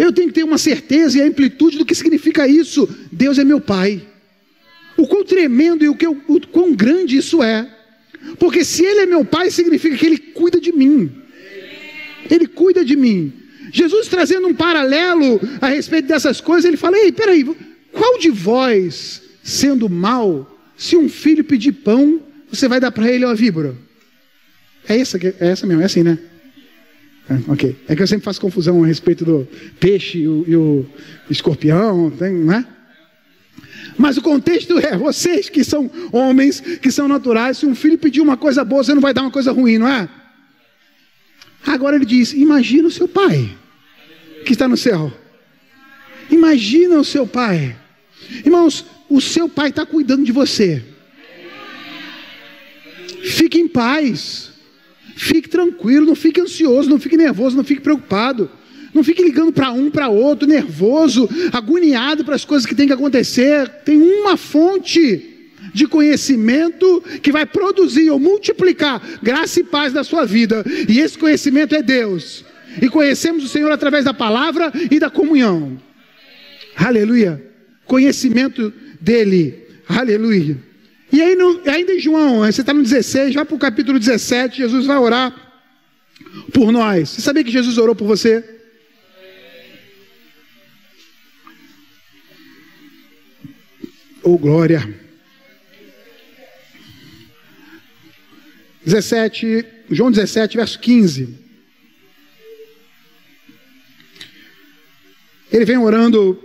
[0.00, 2.88] Eu tenho que ter uma certeza e a amplitude do que significa isso.
[3.12, 4.00] Deus é meu Pai.
[4.96, 7.68] O quão tremendo e o, que, o quão grande isso é.
[8.38, 11.12] Porque se Ele é meu Pai, significa que Ele cuida de mim.
[12.30, 13.30] Ele cuida de mim.
[13.70, 17.44] Jesus trazendo um paralelo a respeito dessas coisas, ele fala: Ei, peraí,
[17.92, 23.26] qual de vós, sendo mal, se um filho pedir pão, você vai dar para ele
[23.26, 23.76] uma víbora?
[24.88, 26.18] É essa, é essa mesmo, é assim, né?
[27.28, 27.76] É, ok.
[27.88, 30.86] É que eu sempre faço confusão a respeito do peixe e o, e o
[31.28, 32.66] escorpião, tem, não é?
[33.96, 38.20] Mas o contexto é: vocês que são homens, que são naturais, se um filho pedir
[38.20, 40.08] uma coisa boa, você não vai dar uma coisa ruim, não é?
[41.66, 43.56] Agora ele diz: imagina o seu pai
[44.44, 45.12] que está no céu.
[46.30, 47.76] Imagina o seu pai.
[48.44, 50.82] Irmãos, o seu pai está cuidando de você.
[53.22, 54.49] Fique em paz.
[55.22, 58.50] Fique tranquilo, não fique ansioso, não fique nervoso, não fique preocupado.
[58.94, 62.94] Não fique ligando para um, para outro, nervoso, agoniado para as coisas que tem que
[62.94, 63.68] acontecer.
[63.84, 70.24] Tem uma fonte de conhecimento que vai produzir ou multiplicar graça e paz na sua
[70.24, 70.64] vida.
[70.88, 72.42] E esse conhecimento é Deus.
[72.80, 75.78] E conhecemos o Senhor através da palavra e da comunhão.
[76.74, 77.44] Aleluia.
[77.84, 79.66] Conhecimento dele.
[79.86, 80.69] Aleluia.
[81.12, 84.58] E aí, no, ainda em João, você está no 16, vai para o capítulo 17,
[84.58, 85.34] Jesus vai orar
[86.52, 87.10] por nós.
[87.10, 88.44] Você sabia que Jesus orou por você?
[94.22, 94.94] Oh, glória.
[98.84, 101.38] 17, João 17, verso 15.
[105.52, 106.38] Ele vem orando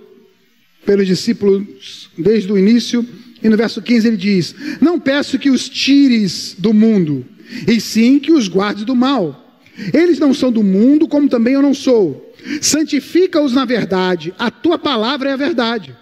[0.86, 3.08] pelos discípulos desde o início,
[3.45, 7.23] e no verso 15 ele diz: Não peço que os tires do mundo,
[7.67, 9.62] e sim que os guardes do mal.
[9.93, 12.34] Eles não são do mundo, como também eu não sou.
[12.60, 15.95] Santifica-os na verdade, a tua palavra é a verdade.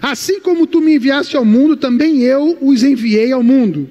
[0.00, 3.90] Assim como tu me enviaste ao mundo, também eu os enviei ao mundo.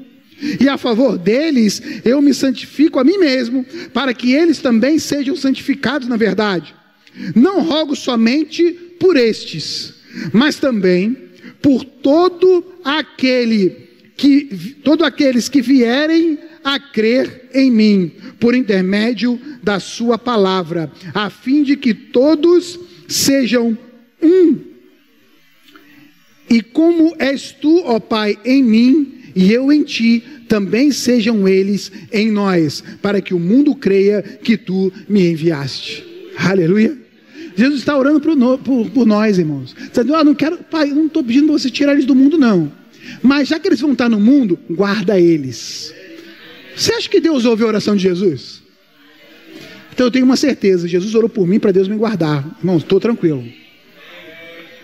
[0.62, 5.36] E a favor deles, eu me santifico a mim mesmo, para que eles também sejam
[5.36, 6.74] santificados na verdade.
[7.36, 9.94] Não rogo somente por estes,
[10.32, 11.33] mas também
[11.64, 19.80] por todo aquele que todos aqueles que vierem a crer em mim por intermédio da
[19.80, 23.78] sua palavra, a fim de que todos sejam
[24.22, 24.60] um.
[26.50, 31.92] E como és tu, ó Pai, em mim e eu em ti, também sejam eles
[32.12, 36.06] em nós, para que o mundo creia que tu me enviaste.
[36.38, 37.03] Aleluia.
[37.56, 39.76] Jesus está orando por, por, por nós, irmãos.
[39.78, 42.38] Está dizendo, ah, não quero, pai, não estou pedindo para você tirar eles do mundo,
[42.38, 42.72] não.
[43.22, 45.94] Mas já que eles vão estar no mundo, guarda eles.
[46.76, 48.64] Você acha que Deus ouve a oração de Jesus?
[49.94, 52.44] Então eu tenho uma certeza, Jesus orou por mim para Deus me guardar.
[52.60, 53.46] Irmãos, estou tranquilo.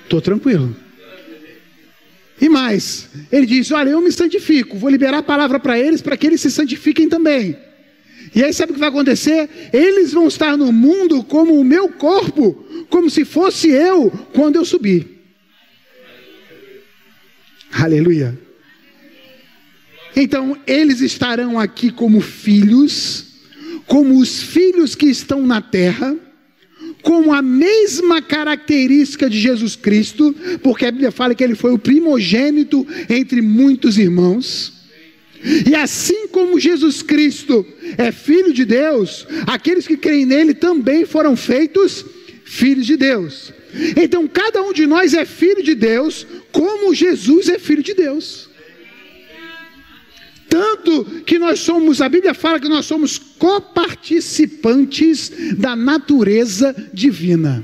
[0.03, 0.75] Estou tranquilo.
[2.41, 6.15] E mais, ele diz: Olha, eu me santifico, vou liberar a palavra para eles para
[6.15, 7.57] que eles se santifiquem também.
[8.35, 9.49] E aí sabe o que vai acontecer?
[9.73, 14.65] Eles vão estar no mundo como o meu corpo, como se fosse eu quando eu
[14.65, 15.19] subir.
[17.71, 18.37] Aleluia.
[20.15, 23.25] Então, eles estarão aqui como filhos,
[23.85, 26.15] como os filhos que estão na terra,
[27.01, 31.79] com a mesma característica de Jesus Cristo, porque a Bíblia fala que ele foi o
[31.79, 34.78] primogênito entre muitos irmãos.
[35.43, 37.65] E assim como Jesus Cristo
[37.97, 42.05] é filho de Deus, aqueles que creem nele também foram feitos
[42.43, 43.53] filhos de Deus.
[43.95, 48.49] Então cada um de nós é filho de Deus, como Jesus é filho de Deus.
[50.49, 57.63] Tanto que nós somos, a Bíblia fala que nós somos coparticipantes da natureza divina.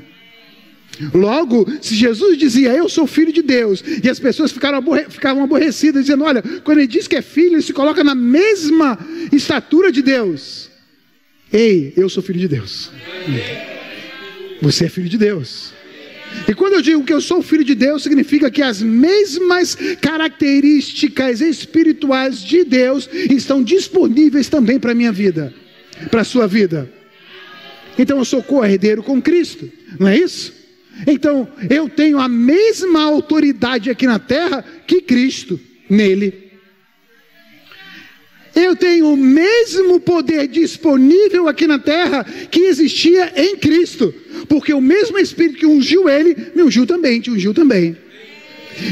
[1.13, 5.43] Logo, se Jesus dizia, Eu sou filho de Deus, e as pessoas ficaram aborre ficavam
[5.43, 8.97] aborrecidas, dizendo: Olha, quando ele diz que é filho, ele se coloca na mesma
[9.31, 10.69] estatura de Deus.
[11.51, 12.91] Ei, eu sou filho de Deus.
[14.61, 15.73] Você é filho de Deus.
[16.47, 21.41] E quando eu digo que eu sou filho de Deus, significa que as mesmas características
[21.41, 25.53] espirituais de Deus estão disponíveis também para a minha vida,
[26.11, 26.91] para a sua vida.
[27.97, 30.53] Então eu sou co-herdeiro com Cristo, não é isso?
[31.05, 36.45] Então, eu tenho a mesma autoridade aqui na terra que Cristo nele.
[38.55, 44.13] eu tenho o mesmo poder disponível aqui na terra que existia em Cristo,
[44.47, 47.97] porque o mesmo Espírito que ungiu ele, me ungiu também, te ungiu também.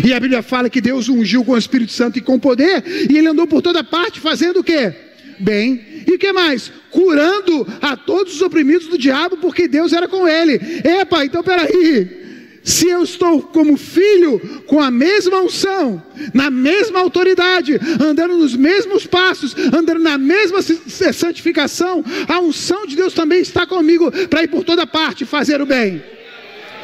[0.04, 3.18] E a Bíblia fala que Deus ungiu com o Espírito Santo e com poder, e
[3.18, 4.94] ele andou por toda parte fazendo o quê?
[5.40, 6.04] Bem.
[6.08, 6.72] E que mais?
[6.92, 10.60] Curando a todos os oprimidos do diabo, porque Deus era com ele.
[10.84, 12.24] Epa, então peraí.
[12.64, 16.02] Se eu estou como filho, com a mesma unção,
[16.34, 23.14] na mesma autoridade, andando nos mesmos passos, andando na mesma santificação, a unção de Deus
[23.14, 26.02] também está comigo para ir por toda parte fazer o bem.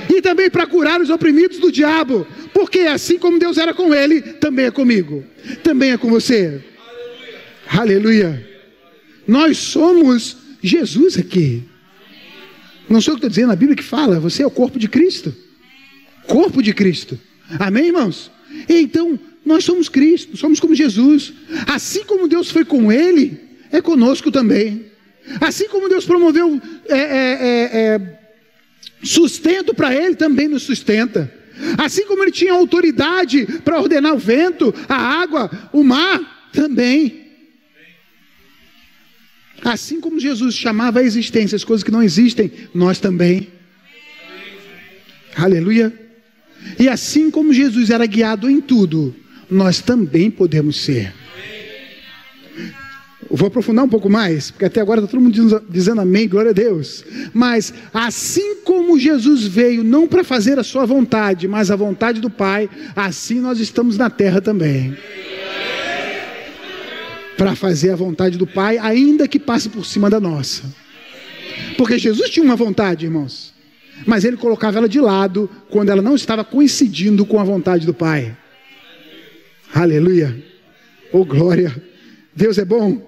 [0.10, 4.22] E também para curar os oprimidos do diabo, porque assim como Deus era com ele,
[4.22, 5.24] também é comigo,
[5.64, 6.62] também é com você.
[7.70, 8.48] Aleluia.
[9.28, 11.64] Nós somos Jesus aqui.
[12.90, 14.88] Não sou o que estou dizendo, a Bíblia que fala, você é o corpo de
[14.88, 15.34] Cristo
[16.30, 17.20] corpo de Cristo.
[17.60, 18.32] Amém, irmãos?
[18.70, 21.34] Então, nós somos Cristo, somos como Jesus.
[21.68, 23.40] Assim como Deus foi com ele,
[23.72, 24.86] é conosco também.
[25.42, 28.20] Assim como Deus promoveu é, é, é, é
[29.04, 31.34] sustento para ele, também nos sustenta.
[31.78, 37.29] Assim como ele tinha autoridade para ordenar o vento, a água, o mar, também.
[39.64, 43.48] Assim como Jesus chamava a existência as coisas que não existem, nós também.
[45.36, 45.94] Aleluia.
[46.78, 49.16] E assim como Jesus era guiado em tudo,
[49.50, 51.14] nós também podemos ser.
[53.32, 56.54] Vou aprofundar um pouco mais, porque até agora está todo mundo dizendo amém, glória a
[56.54, 57.06] Deus.
[57.32, 62.30] Mas assim como Jesus veio não para fazer a sua vontade, mas a vontade do
[62.30, 64.98] Pai, assim nós estamos na terra também.
[67.40, 70.64] Para fazer a vontade do Pai, ainda que passe por cima da nossa.
[71.76, 73.58] Porque Jesus tinha uma vontade, irmãos
[74.06, 77.94] mas ele colocava ela de lado quando ela não estava coincidindo com a vontade do
[77.94, 78.36] Pai.
[79.74, 80.44] Aleluia.
[81.12, 81.76] Oh glória.
[82.36, 83.08] Deus é bom.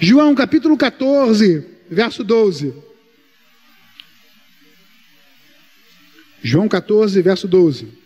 [0.00, 2.74] João capítulo 14, verso 12.
[6.42, 8.01] João 14, verso 12.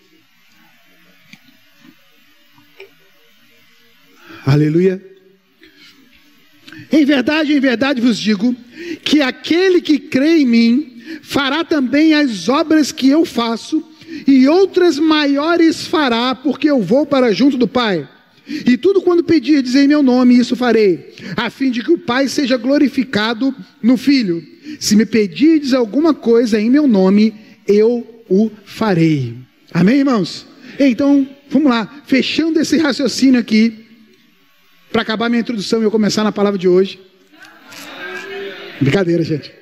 [4.47, 5.05] Aleluia.
[6.93, 8.55] Em verdade, em verdade vos digo
[9.03, 13.85] que aquele que crê em mim fará também as obras que eu faço,
[14.25, 18.09] e outras maiores fará, porque eu vou para junto do Pai.
[18.47, 21.99] E tudo quando pedir, dizer em meu nome, isso farei, a fim de que o
[21.99, 24.45] Pai seja glorificado no Filho.
[24.79, 27.35] Se me pedirdes alguma coisa em meu nome,
[27.67, 29.35] eu o farei.
[29.73, 30.47] Amém, irmãos?
[30.79, 33.86] Então, vamos lá, fechando esse raciocínio aqui,
[34.97, 36.99] para acabar minha introdução e eu começar na palavra de hoje.
[38.81, 39.53] Brincadeira, gente.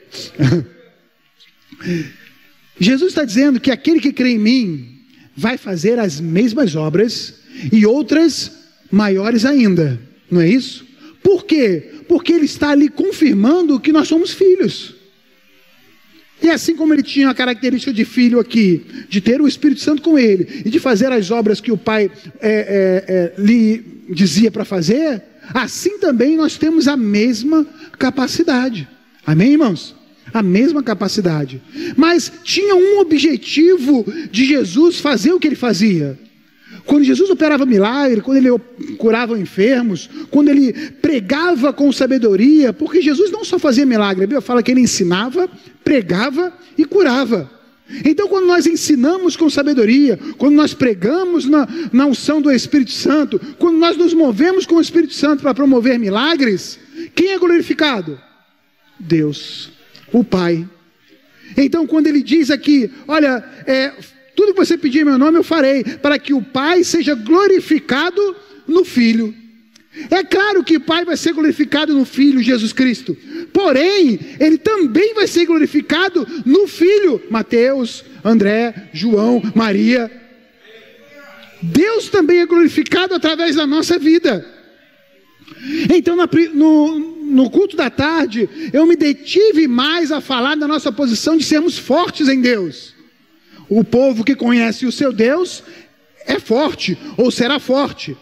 [2.79, 5.01] Jesus está dizendo que aquele que crê em mim
[5.37, 7.41] vai fazer as mesmas obras
[7.73, 8.53] e outras
[8.93, 10.87] maiores ainda, não é isso?
[11.21, 11.91] Por quê?
[12.07, 14.95] Porque ele está ali confirmando que nós somos filhos.
[16.43, 20.03] E assim como ele tinha a característica de filho aqui, de ter o Espírito Santo
[20.03, 22.11] com ele e de fazer as obras que o Pai
[22.41, 25.23] é, é, é, lhe dizia para fazer,
[25.55, 27.67] assim também nós temos a mesma
[27.99, 28.89] capacidade.
[29.27, 29.95] Amém, irmãos?
[30.33, 31.63] a mesma capacidade.
[31.97, 36.19] Mas tinha um objetivo de Jesus fazer o que ele fazia.
[36.85, 38.51] Quando Jesus operava milagre, quando ele
[38.99, 44.41] curava enfermos, quando ele pregava com sabedoria, porque Jesus não só fazia milagre, a Bíblia
[44.41, 45.49] fala que ele ensinava,
[45.83, 47.51] pregava e curava.
[48.05, 53.39] Então, quando nós ensinamos com sabedoria, quando nós pregamos na, na unção do Espírito Santo,
[53.59, 56.79] quando nós nos movemos com o Espírito Santo para promover milagres,
[57.15, 58.19] quem é glorificado?
[58.99, 59.71] Deus
[60.13, 60.67] o Pai.
[61.57, 63.93] Então, quando ele diz aqui, olha, é,
[64.35, 68.37] tudo que você pedir em meu nome eu farei, para que o Pai seja glorificado
[68.67, 69.35] no Filho.
[70.11, 73.17] É claro que o Pai vai ser glorificado no Filho Jesus Cristo,
[73.53, 80.11] porém, ele também vai ser glorificado no Filho, Mateus, André, João, Maria.
[81.63, 84.45] Deus também é glorificado através da nossa vida.
[85.95, 86.17] Então,
[86.55, 91.45] no, no culto da tarde, eu me detive mais a falar da nossa posição de
[91.45, 92.94] sermos fortes em Deus.
[93.69, 95.63] O povo que conhece o seu Deus
[96.27, 98.17] é forte, ou será forte.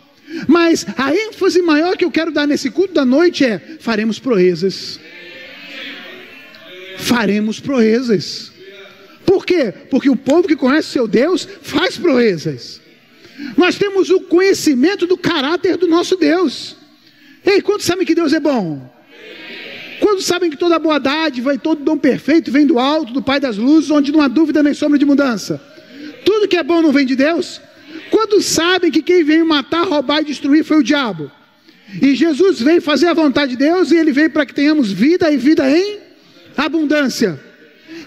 [0.47, 4.99] Mas a ênfase maior que eu quero dar nesse culto da noite é: faremos proezas.
[6.99, 8.53] Faremos proezas.
[9.26, 9.72] Por quê?
[9.90, 12.80] Porque o povo que conhece o seu Deus faz proezas.
[13.57, 16.76] Nós temos o conhecimento do caráter do nosso Deus.
[17.45, 18.91] Ei, quantos sabem que Deus é bom?
[20.03, 23.39] Quantos sabem que toda boa dádiva e todo dom perfeito vem do alto, do Pai
[23.39, 25.63] das luzes, onde não há dúvida nem sombra de mudança?
[26.25, 27.61] Tudo que é bom não vem de Deus?
[28.11, 31.31] Quantos sabem que quem veio matar, roubar e destruir foi o diabo?
[32.01, 35.31] E Jesus veio fazer a vontade de Deus e ele veio para que tenhamos vida
[35.31, 36.01] e vida em
[36.57, 37.41] abundância.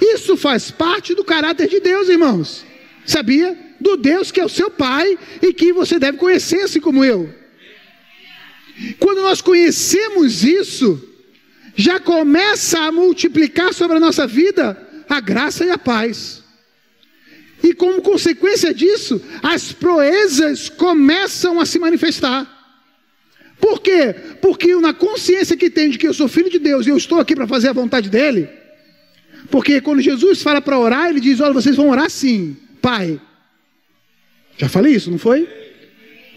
[0.02, 2.66] Isso faz parte do caráter de Deus, irmãos.
[3.06, 3.58] Sabia?
[3.80, 7.34] Do Deus que é o seu Pai e que você deve conhecer, assim como eu.
[9.00, 11.14] Quando nós conhecemos isso,
[11.76, 16.43] já começa a multiplicar sobre a nossa vida a graça e a paz.
[17.63, 22.51] E como consequência disso, as proezas começam a se manifestar.
[23.59, 24.13] Por quê?
[24.41, 27.19] Porque na consciência que tenho de que eu sou filho de Deus e eu estou
[27.19, 28.49] aqui para fazer a vontade dele.
[29.49, 33.19] Porque quando Jesus fala para orar, ele diz: Olha, vocês vão orar sim, Pai.
[34.57, 35.47] Já falei isso, não foi?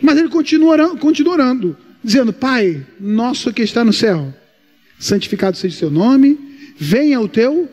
[0.01, 4.32] Mas ele continua orando, continua orando dizendo: Pai, nosso que está no céu,
[4.99, 6.38] santificado seja o seu nome,
[6.76, 7.68] venha o teu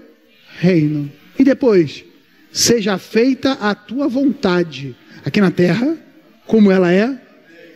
[0.60, 1.12] reino.
[1.38, 2.04] E depois,
[2.52, 5.98] seja feita a tua vontade, aqui na terra,
[6.46, 7.20] como ela é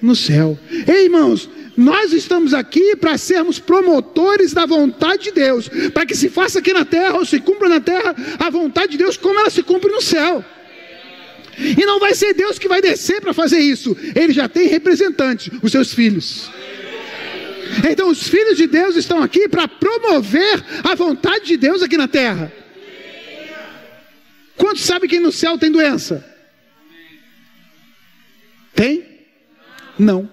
[0.01, 0.57] no céu.
[0.87, 6.29] Ei, irmãos, nós estamos aqui para sermos promotores da vontade de Deus, para que se
[6.29, 9.49] faça aqui na terra ou se cumpra na terra a vontade de Deus como ela
[9.49, 10.43] se cumpre no céu.
[11.57, 15.49] E não vai ser Deus que vai descer para fazer isso, ele já tem representantes,
[15.61, 16.49] os seus filhos.
[17.89, 22.07] Então, os filhos de Deus estão aqui para promover a vontade de Deus aqui na
[22.07, 22.51] terra.
[24.55, 26.25] Quantos sabem que no céu tem doença?
[28.73, 29.05] Tem?
[29.97, 30.29] Não.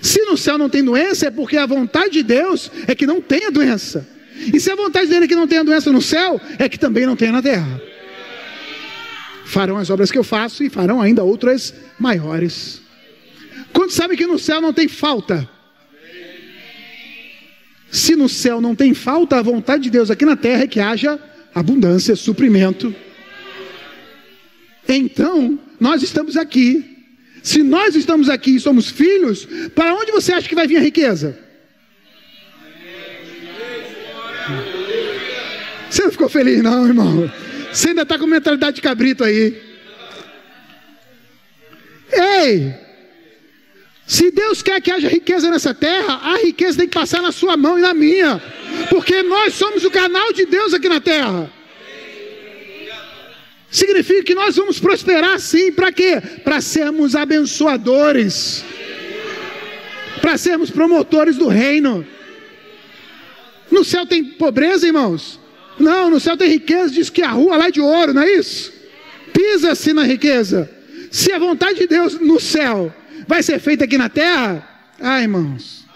[0.00, 3.20] Se no céu não tem doença, é porque a vontade de Deus é que não
[3.20, 4.08] tenha doença.
[4.52, 7.04] E se a vontade dele é que não tenha doença no céu, é que também
[7.04, 7.80] não tenha na terra.
[9.44, 12.80] Farão as obras que eu faço e farão ainda outras maiores.
[13.72, 15.48] Quantos sabem que no céu não tem falta?
[17.90, 20.80] Se no céu não tem falta, a vontade de Deus aqui na terra é que
[20.80, 21.18] haja
[21.54, 22.94] abundância, suprimento.
[24.86, 26.96] Então, nós estamos aqui.
[27.42, 30.80] Se nós estamos aqui e somos filhos, para onde você acha que vai vir a
[30.80, 31.38] riqueza?
[35.88, 37.30] Você não ficou feliz, não, irmão?
[37.72, 39.60] Você ainda está com mentalidade de cabrito aí.
[42.12, 42.87] Ei!
[44.08, 47.58] Se Deus quer que haja riqueza nessa terra, a riqueza tem que passar na sua
[47.58, 48.42] mão e na minha,
[48.88, 51.52] porque nós somos o canal de Deus aqui na terra.
[53.70, 56.22] Significa que nós vamos prosperar sim, para quê?
[56.42, 58.64] Para sermos abençoadores,
[60.22, 62.06] para sermos promotores do reino.
[63.70, 65.38] No céu tem pobreza, irmãos?
[65.78, 68.32] Não, no céu tem riqueza, diz que a rua lá é de ouro, não é
[68.32, 68.72] isso?
[69.34, 70.70] Pisa-se na riqueza.
[71.10, 72.90] Se a vontade de Deus no céu
[73.28, 74.66] vai ser feita aqui na terra?
[74.98, 75.86] Ah, irmãos.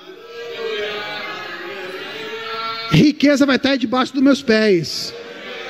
[2.91, 5.15] Riqueza vai estar debaixo dos meus pés.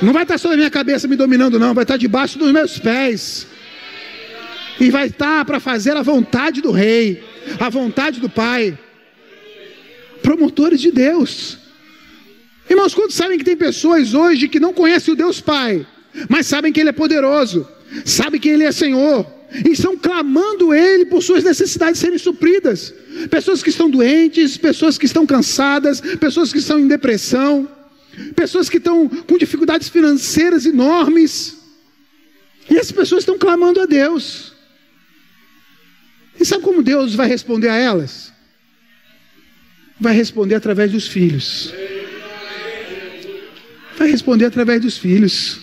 [0.03, 1.73] Não vai estar sobre a minha cabeça me dominando, não.
[1.73, 3.47] Vai estar debaixo dos meus pés.
[4.81, 7.23] E vai estar para fazer a vontade do Rei,
[7.61, 8.77] a vontade do Pai.
[10.21, 11.59] Promotores de Deus.
[12.69, 15.87] Irmãos, quantos sabem que tem pessoas hoje que não conhecem o Deus Pai,
[16.29, 17.69] mas sabem que Ele é poderoso,
[18.05, 19.25] sabem que Ele é Senhor,
[19.67, 22.95] e estão clamando Ele por suas necessidades serem supridas.
[23.31, 27.69] Pessoas que estão doentes, pessoas que estão cansadas, pessoas que estão em depressão,
[28.35, 31.59] pessoas que estão com dificuldades financeiras enormes.
[32.71, 34.55] E essas pessoas estão clamando a Deus.
[36.41, 38.33] E sabe como Deus vai responder a elas?
[40.01, 41.73] Vai responder através dos filhos.
[43.97, 45.61] Vai responder através dos filhos.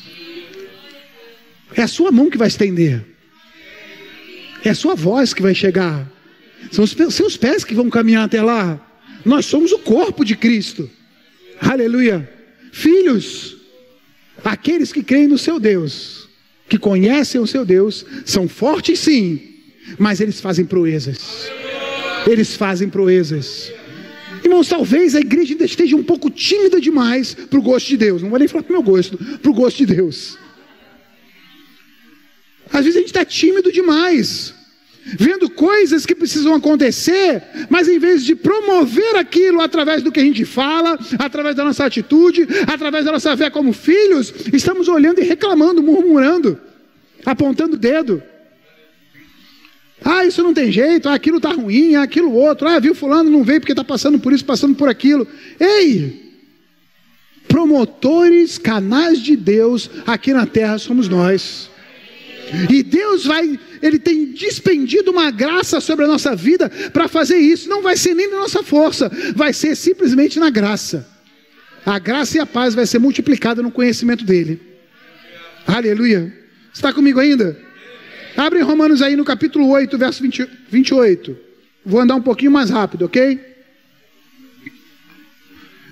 [1.76, 3.04] É a sua mão que vai estender.
[4.64, 6.10] É a sua voz que vai chegar.
[6.72, 8.80] São os seus pés que vão caminhar até lá.
[9.26, 10.90] Nós somos o corpo de Cristo.
[11.60, 12.30] Aleluia.
[12.72, 13.58] Filhos,
[14.44, 16.28] aqueles que creem no seu Deus,
[16.68, 19.42] que conhecem o seu Deus, são fortes sim,
[19.98, 21.50] mas eles fazem proezas.
[22.28, 23.72] Eles fazem proezas.
[24.44, 28.22] Irmãos, talvez a igreja ainda esteja um pouco tímida demais para o gosto de Deus.
[28.22, 30.38] Não vou nem falar para o meu gosto, para o gosto de Deus.
[32.72, 34.54] Às vezes a gente está tímido demais,
[35.18, 40.24] vendo coisas que precisam acontecer, mas em vez de promover aquilo através do que a
[40.24, 45.24] gente fala, através da nossa atitude, através da nossa fé como filhos, estamos olhando e
[45.24, 46.60] reclamando, murmurando,
[47.26, 48.22] apontando o dedo.
[50.04, 53.30] Ah, isso não tem jeito, ah, aquilo está ruim, ah, aquilo outro, ah, viu fulano
[53.30, 55.28] não veio porque está passando por isso, passando por aquilo.
[55.60, 56.30] Ei!
[57.48, 61.70] Promotores, canais de Deus aqui na terra somos nós.
[62.70, 67.70] E Deus vai, Ele tem dispendido uma graça sobre a nossa vida para fazer isso.
[67.70, 71.08] Não vai ser nem na nossa força, vai ser simplesmente na graça.
[71.86, 74.60] A graça e a paz vai ser multiplicada no conhecimento dEle.
[75.66, 76.34] Aleluia.
[76.74, 77.60] Está comigo ainda?
[78.36, 81.38] Abre Romanos aí no capítulo 8, verso 20, 28.
[81.86, 83.40] vou andar um pouquinho mais rápido, ok?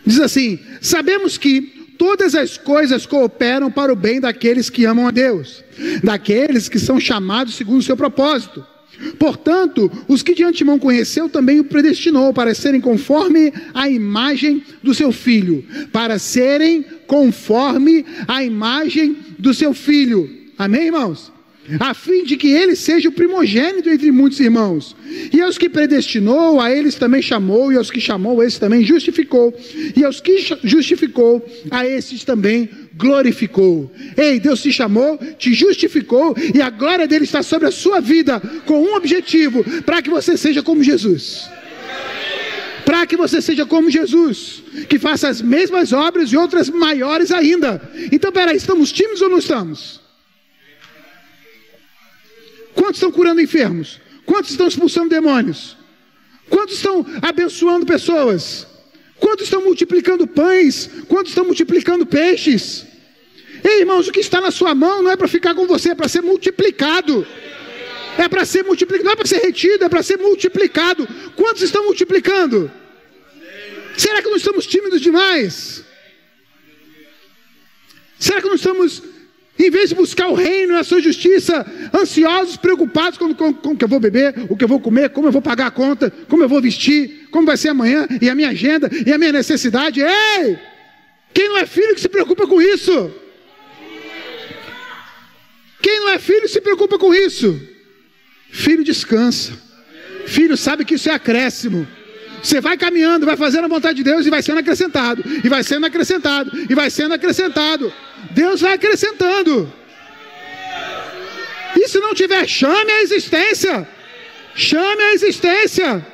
[0.06, 5.12] Diz assim: Sabemos que todas as coisas cooperam para o bem daqueles que amam a
[5.12, 5.64] Deus,
[6.04, 8.66] daqueles que são chamados segundo o seu propósito.
[9.20, 14.94] Portanto, os que de antemão conheceu também o predestinou para serem conforme a imagem do
[14.94, 20.30] seu filho, para serem conforme a imagem do seu filho.
[20.58, 21.32] Amém, irmãos?
[21.80, 24.96] A fim de que ele seja o primogênito entre muitos irmãos.
[25.34, 28.84] E aos que predestinou, a eles também chamou, e aos que chamou, a esses também
[28.84, 29.54] justificou,
[29.96, 33.92] e aos que justificou, a esses também glorificou.
[34.16, 38.40] Ei, Deus te chamou, te justificou, e a glória dele está sobre a sua vida,
[38.66, 41.50] com um objetivo: para que você seja como Jesus.
[42.86, 47.82] Para que você seja como Jesus, que faça as mesmas obras e outras maiores ainda.
[48.14, 50.07] Então, peraí, estamos tímidos ou não estamos?
[52.78, 54.00] Quantos estão curando enfermos?
[54.26, 55.76] Quantos estão expulsando demônios?
[56.50, 58.68] Quantos estão abençoando pessoas?
[59.20, 60.90] Quantos estão multiplicando pães?
[61.08, 62.86] Quantos estão multiplicando peixes?
[63.64, 65.96] Ei, irmãos, o que está na sua mão não é para ficar com você, é
[65.96, 67.26] para ser multiplicado.
[68.18, 71.08] É para ser multiplicado, não é para ser retido, é para ser multiplicado.
[71.36, 72.72] Quantos estão multiplicando?
[73.98, 75.84] Será que não estamos tímidos demais?
[78.20, 79.02] Será que não estamos
[79.60, 83.76] em vez de buscar o reino e a sua justiça, ansiosos, preocupados com, com, o
[83.76, 86.12] que eu vou beber, o que eu vou comer, como eu vou pagar a conta,
[86.28, 89.32] como eu vou vestir, como vai ser amanhã, e a minha agenda, e a minha
[89.32, 90.02] necessidade.
[90.02, 90.60] Ei!
[91.34, 93.12] Quem não é filho que se preocupa com isso?
[95.82, 97.60] Quem não é filho se preocupa com isso?
[98.52, 99.54] Filho descansa.
[100.26, 101.88] Filho sabe que isso é acréscimo.
[102.42, 105.64] Você vai caminhando, vai fazendo a vontade de Deus e vai sendo acrescentado, e vai
[105.64, 107.92] sendo acrescentado, e vai sendo acrescentado.
[108.38, 109.74] Deus vai acrescentando.
[111.76, 113.88] E se não tiver, chame a existência.
[114.54, 116.06] Chame a existência.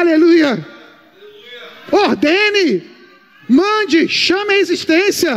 [0.00, 0.52] Aleluia.
[1.90, 2.90] Ordene.
[3.48, 4.06] Mande.
[4.06, 5.34] Chame a existência.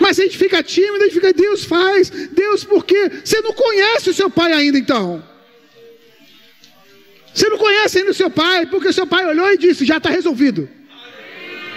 [0.00, 2.08] Mas a gente fica tímido, a gente fica, Deus faz.
[2.42, 3.02] Deus, por quê?
[3.22, 5.22] Você não conhece o seu pai ainda então.
[7.34, 9.98] Você não conhece ainda o seu pai, porque o seu pai olhou e disse: já
[9.98, 10.66] está resolvido.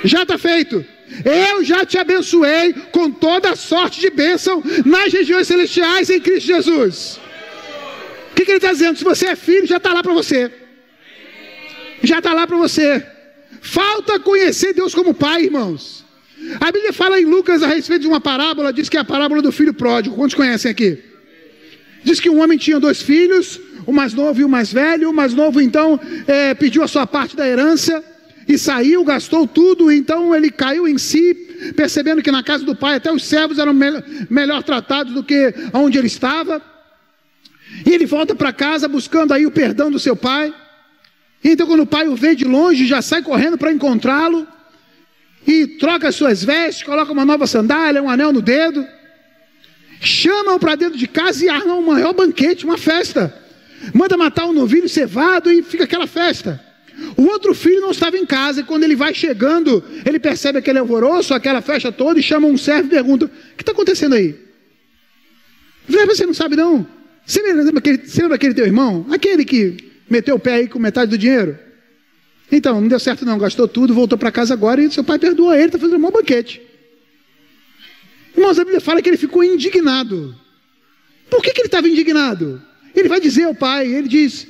[0.04, 0.95] Já está feito.
[1.24, 7.20] Eu já te abençoei com toda sorte de bênção nas regiões celestiais em Cristo Jesus.
[8.32, 8.98] O que, que ele está dizendo?
[8.98, 10.52] Se você é filho, já está lá para você.
[12.04, 13.06] Já está lá para você.
[13.62, 16.04] Falta conhecer Deus como Pai, irmãos.
[16.60, 19.42] A Bíblia fala em Lucas a respeito de uma parábola, diz que é a parábola
[19.42, 20.16] do filho pródigo.
[20.16, 21.02] Quantos conhecem aqui?
[22.04, 25.10] Diz que um homem tinha dois filhos, o mais novo e o mais velho.
[25.10, 28.04] O mais novo, então, é, pediu a sua parte da herança
[28.48, 31.34] e saiu, gastou tudo, então ele caiu em si,
[31.76, 33.88] percebendo que na casa do pai até os servos eram me
[34.30, 36.62] melhor tratados do que onde ele estava.
[37.86, 40.54] E ele volta para casa buscando aí o perdão do seu pai.
[41.44, 44.48] Então, quando o pai o vê de longe, já sai correndo para encontrá-lo
[45.46, 48.86] e troca as suas vestes, coloca uma nova sandália, um anel no dedo,
[50.00, 53.34] chama-o para dentro de casa e arma um maior banquete, uma festa.
[53.94, 56.65] Manda matar um novilho cevado e fica aquela festa.
[57.18, 60.80] O outro filho não estava em casa, e quando ele vai chegando, ele percebe aquele
[60.80, 64.36] alvoroço, aquela festa toda, e chama um servo e pergunta: O que está acontecendo aí?
[65.88, 66.88] você não sabe não?
[67.26, 69.06] Você lembra, aquele, você lembra teu irmão?
[69.10, 69.78] Aquele que
[70.10, 71.58] meteu o pé aí com metade do dinheiro?
[72.52, 75.56] Então, não deu certo não, gastou tudo, voltou para casa agora e seu pai perdoa
[75.58, 76.62] ele, está fazendo um bom banquete.
[78.38, 80.36] Irmãos, a Bíblia fala que ele ficou indignado.
[81.30, 82.62] Por que, que ele estava indignado?
[82.96, 84.48] Ele vai dizer ao pai, ele diz,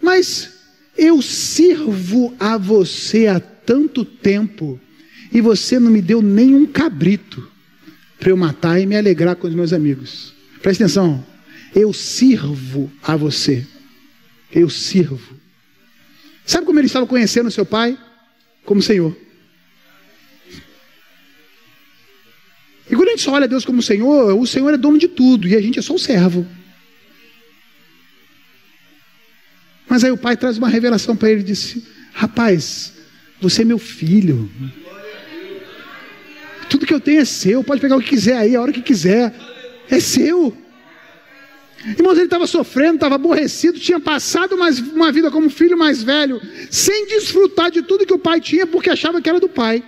[0.00, 0.53] mas
[0.96, 4.80] eu sirvo a você há tanto tempo
[5.32, 7.50] e você não me deu nenhum cabrito
[8.18, 10.32] para eu matar e me alegrar com os meus amigos.
[10.62, 11.24] Presta atenção.
[11.74, 13.66] Eu sirvo a você.
[14.52, 15.34] Eu sirvo.
[16.46, 17.98] Sabe como ele estava conhecendo seu pai?
[18.64, 19.16] Como Senhor.
[22.88, 25.48] E quando a gente só olha Deus como Senhor, o Senhor é dono de tudo
[25.48, 26.46] e a gente é só o servo.
[29.94, 32.94] Mas aí o pai traz uma revelação para ele e disse: Rapaz,
[33.40, 34.50] você é meu filho.
[36.68, 37.62] Tudo que eu tenho é seu.
[37.62, 39.32] Pode pegar o que quiser aí, a hora que quiser.
[39.88, 40.52] É seu.
[41.86, 46.40] Irmãos, ele estava sofrendo, estava aborrecido, tinha passado mais uma vida como filho mais velho,
[46.72, 49.80] sem desfrutar de tudo que o pai tinha, porque achava que era do pai.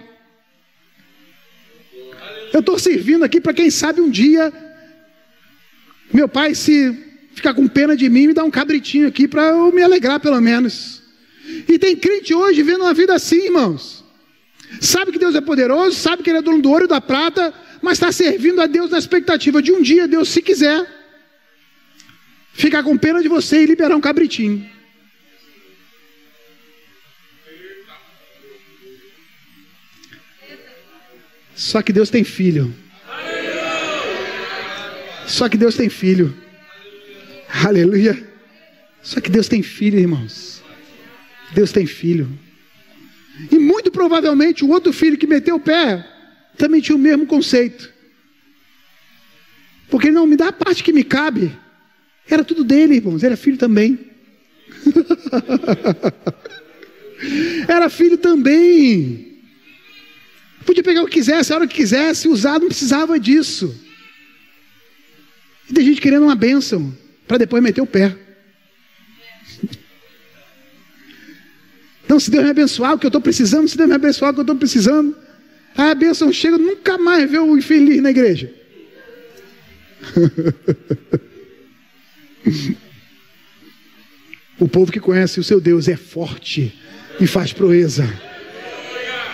[2.53, 4.53] Eu estou servindo aqui para quem sabe um dia
[6.13, 6.97] meu pai se
[7.37, 10.19] ficar com pena de mim e me dar um cabritinho aqui para eu me alegrar
[10.19, 11.03] pelo menos.
[11.69, 14.03] E tem crente hoje vendo uma vida assim, irmãos.
[14.81, 17.53] Sabe que Deus é poderoso, sabe que Ele é dono do ouro e da prata,
[17.83, 20.85] mas está servindo a Deus na expectativa de um dia Deus, se quiser,
[22.55, 24.69] ficar com pena de você e liberar um cabritinho.
[31.55, 32.75] Só que Deus tem filho.
[35.27, 36.46] Só que Deus tem filho.
[37.65, 38.27] Aleluia.
[39.03, 40.63] Só que Deus tem filho, irmãos.
[41.55, 42.29] Deus tem filho.
[43.51, 46.07] E muito provavelmente o outro filho que meteu o pé
[46.59, 47.93] também tinha o mesmo conceito.
[49.89, 51.57] Porque ele não me dá a parte que me cabe.
[52.29, 53.23] Era tudo dele, irmãos.
[53.23, 53.99] Era filho também.
[57.69, 59.41] Era filho também.
[60.65, 63.75] Podia pegar o que quisesse, a hora que quisesse, usar, não precisava disso.
[65.71, 66.93] E tem gente querendo uma bênção
[67.27, 68.15] para depois meter o pé.
[72.09, 74.35] Não, se Deus me abençoar o que eu estou precisando, se Deus me abençoar o
[74.35, 75.17] que eu estou precisando,
[75.77, 78.51] a bênção chega, nunca mais vê o infeliz na igreja.
[84.59, 86.73] o povo que conhece o seu Deus é forte
[87.21, 88.09] e faz proeza.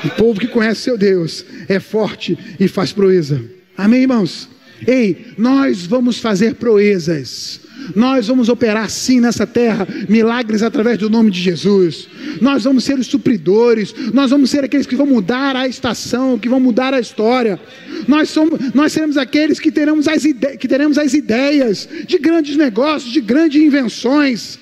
[0.05, 3.41] O povo que conhece o seu Deus é forte e faz proeza.
[3.77, 4.49] Amém, irmãos?
[4.87, 7.61] Ei, nós vamos fazer proezas.
[7.95, 12.09] Nós vamos operar sim nessa terra milagres através do nome de Jesus.
[12.41, 16.49] Nós vamos ser os supridores, nós vamos ser aqueles que vão mudar a estação, que
[16.49, 17.61] vão mudar a história.
[18.09, 22.57] Nós, somos, nós seremos aqueles que teremos, as ide que teremos as ideias de grandes
[22.57, 24.59] negócios, de grandes invenções.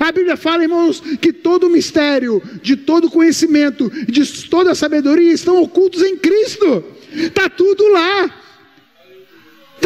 [0.00, 5.32] A Bíblia fala, irmãos, que todo o mistério, de todo conhecimento, de toda a sabedoria
[5.32, 6.84] estão ocultos em Cristo.
[7.12, 8.45] Está tudo lá.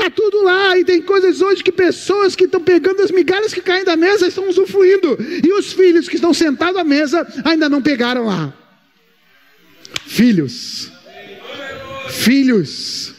[0.01, 3.61] Está tudo lá, e tem coisas hoje que pessoas que estão pegando as migalhas que
[3.61, 7.83] caem da mesa estão usufruindo, e os filhos que estão sentados à mesa ainda não
[7.83, 8.51] pegaram lá.
[10.07, 10.91] Filhos,
[12.09, 13.15] filhos,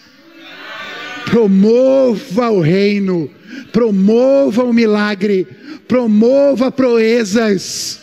[1.26, 3.30] promova o reino,
[3.72, 5.48] promova o milagre,
[5.88, 8.01] promova proezas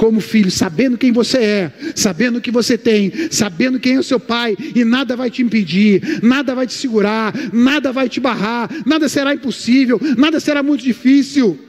[0.00, 4.02] como filho, sabendo quem você é, sabendo o que você tem, sabendo quem é o
[4.02, 8.70] seu pai, e nada vai te impedir, nada vai te segurar, nada vai te barrar,
[8.86, 11.60] nada será impossível, nada será muito difícil.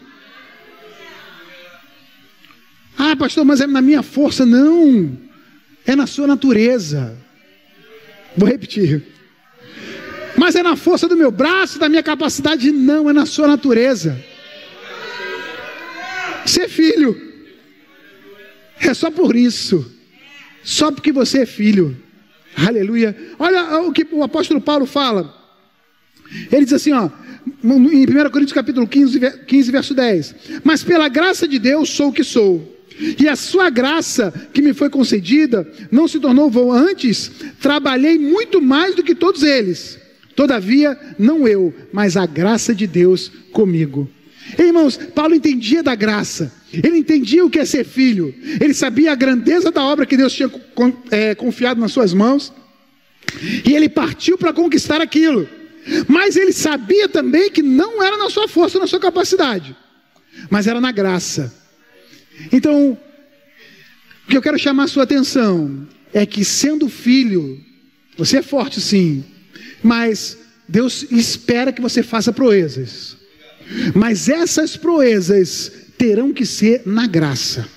[2.97, 4.45] Ah, pastor, mas é na minha força.
[4.45, 5.11] Não,
[5.85, 7.17] é na sua natureza.
[8.37, 9.03] Vou repetir.
[10.37, 12.71] Mas é na força do meu braço, da minha capacidade?
[12.71, 14.17] Não, é na sua natureza.
[16.45, 17.30] Ser filho.
[18.81, 19.91] É só por isso.
[20.63, 21.97] Só porque você é filho.
[22.55, 23.15] Aleluia.
[23.39, 25.33] Olha o que o apóstolo Paulo fala.
[26.51, 27.09] Ele diz assim, ó,
[27.63, 30.35] em 1 Coríntios capítulo 15, 15, verso 10.
[30.63, 32.79] Mas pela graça de Deus sou o que sou.
[33.19, 38.61] E a sua graça que me foi concedida não se tornou vão antes, trabalhei muito
[38.61, 39.99] mais do que todos eles.
[40.35, 44.09] Todavia, não eu, mas a graça de Deus comigo.
[44.57, 46.51] Irmãos, Paulo entendia da graça.
[46.73, 48.33] Ele entendia o que é ser filho.
[48.59, 50.51] Ele sabia a grandeza da obra que Deus tinha
[51.09, 52.53] é, confiado nas suas mãos.
[53.65, 55.47] E ele partiu para conquistar aquilo.
[56.07, 59.75] Mas ele sabia também que não era na sua força, na sua capacidade,
[60.49, 61.53] mas era na graça.
[62.51, 62.97] Então,
[64.25, 67.59] o que eu quero chamar a sua atenção é que, sendo filho,
[68.17, 69.23] você é forte sim,
[69.83, 70.37] mas
[70.67, 73.17] Deus espera que você faça proezas.
[73.93, 77.67] Mas essas proezas terão que ser na graça.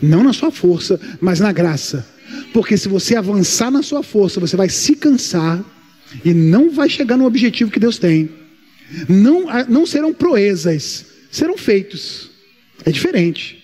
[0.00, 2.06] Não na sua força, mas na graça.
[2.52, 5.64] Porque se você avançar na sua força, você vai se cansar
[6.24, 8.28] e não vai chegar no objetivo que Deus tem.
[9.08, 12.30] Não, ah, não serão proezas, serão feitos.
[12.84, 13.62] É diferente.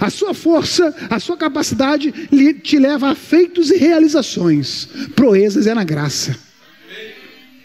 [0.00, 2.12] A sua força, a sua capacidade
[2.62, 4.88] te leva a feitos e realizações.
[5.14, 6.38] Proezas é na graça.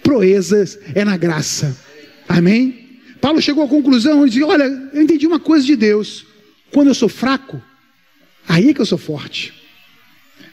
[0.04, 1.87] Proezas é na graça.
[2.28, 3.00] Amém?
[3.22, 4.64] Paulo chegou à conclusão e disse: Olha,
[4.94, 6.26] eu entendi uma coisa de Deus.
[6.72, 7.62] Quando eu sou fraco,
[8.48, 9.54] aí é que eu sou forte.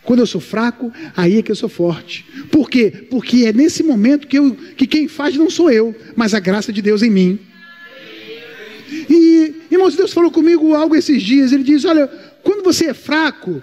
[0.03, 2.25] Quando eu sou fraco, aí é que eu sou forte.
[2.51, 2.91] Por quê?
[3.11, 6.73] Porque é nesse momento que, eu, que quem faz não sou eu, mas a graça
[6.73, 7.39] de Deus em mim.
[9.09, 11.53] E, irmãos, Deus falou comigo algo esses dias.
[11.53, 12.07] Ele diz: Olha,
[12.43, 13.63] quando você é fraco,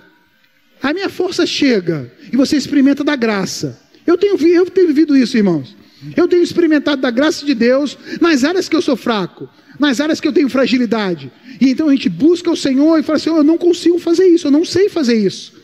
[0.82, 3.80] a minha força chega e você experimenta da graça.
[4.05, 5.76] Eu tenho, eu tenho vivido isso, irmãos.
[6.16, 9.47] Eu tenho experimentado da graça de Deus nas áreas que eu sou fraco,
[9.80, 11.32] nas áreas que eu tenho fragilidade.
[11.60, 14.47] E então a gente busca o Senhor e fala assim: eu não consigo fazer isso,
[14.47, 15.62] eu não sei fazer isso.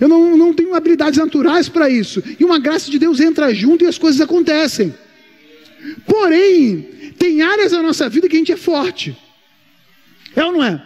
[0.00, 2.22] Eu não, não tenho habilidades naturais para isso.
[2.38, 4.94] E uma graça de Deus entra junto e as coisas acontecem.
[6.04, 9.16] Porém, tem áreas da nossa vida que a gente é forte.
[10.34, 10.82] É ou não é?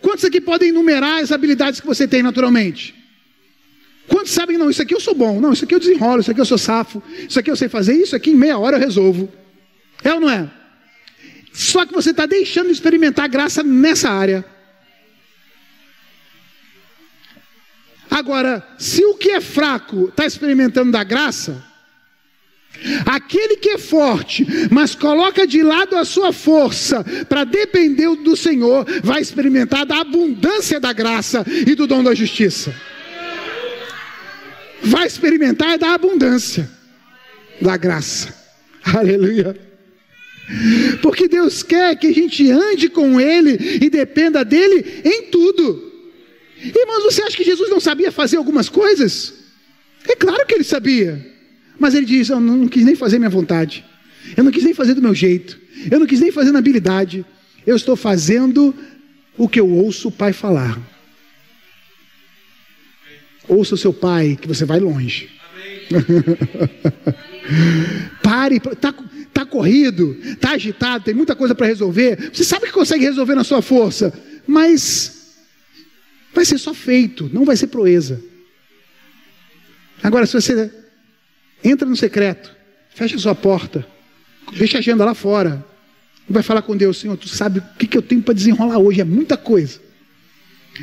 [0.00, 2.94] Quantos aqui podem enumerar as habilidades que você tem naturalmente?
[4.08, 6.40] Quantos sabem, não, isso aqui eu sou bom, não, isso aqui eu desenrolo, isso aqui
[6.40, 9.32] eu sou safo, isso aqui eu sei fazer, isso aqui em meia hora eu resolvo.
[10.02, 10.50] É ou não é?
[11.52, 14.44] Só que você está deixando de experimentar graça nessa área.
[18.10, 21.64] Agora, se o que é fraco está experimentando da graça,
[23.06, 28.84] aquele que é forte, mas coloca de lado a sua força para depender do Senhor,
[29.02, 32.74] vai experimentar da abundância da graça e do dom da justiça.
[34.84, 36.70] Vai experimentar da abundância
[37.60, 38.34] da graça.
[38.84, 39.58] Aleluia.
[41.00, 45.92] Porque Deus quer que a gente ande com Ele e dependa dEle em tudo.
[46.62, 49.34] Irmãos, você acha que Jesus não sabia fazer algumas coisas?
[50.06, 51.34] É claro que ele sabia.
[51.78, 53.84] Mas ele diz: Eu não quis nem fazer minha vontade.
[54.36, 55.58] Eu não quis nem fazer do meu jeito.
[55.90, 57.24] Eu não quis nem fazer na habilidade.
[57.66, 58.74] Eu estou fazendo
[59.36, 60.78] o que eu ouço o Pai falar.
[63.48, 65.30] Ouça o seu Pai, que você vai longe.
[68.22, 68.94] Pare, está
[69.32, 72.30] tá corrido, está agitado, tem muita coisa para resolver.
[72.32, 74.12] Você sabe que consegue resolver na sua força,
[74.46, 75.24] mas
[76.34, 78.20] Vai ser só feito, não vai ser proeza.
[80.02, 80.70] Agora, se você
[81.62, 82.54] entra no secreto,
[82.90, 83.86] fecha a sua porta,
[84.56, 85.64] deixa a agenda lá fora,
[86.28, 89.00] vai falar com Deus, Senhor, tu sabe o que, que eu tenho para desenrolar hoje,
[89.00, 89.80] é muita coisa.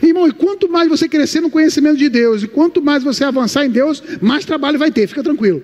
[0.01, 3.65] Irmão, e quanto mais você crescer no conhecimento de Deus, e quanto mais você avançar
[3.65, 5.63] em Deus, mais trabalho vai ter, fica tranquilo.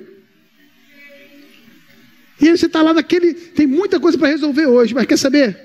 [2.39, 5.57] E aí você está lá naquele, tem muita coisa para resolver hoje, mas quer saber?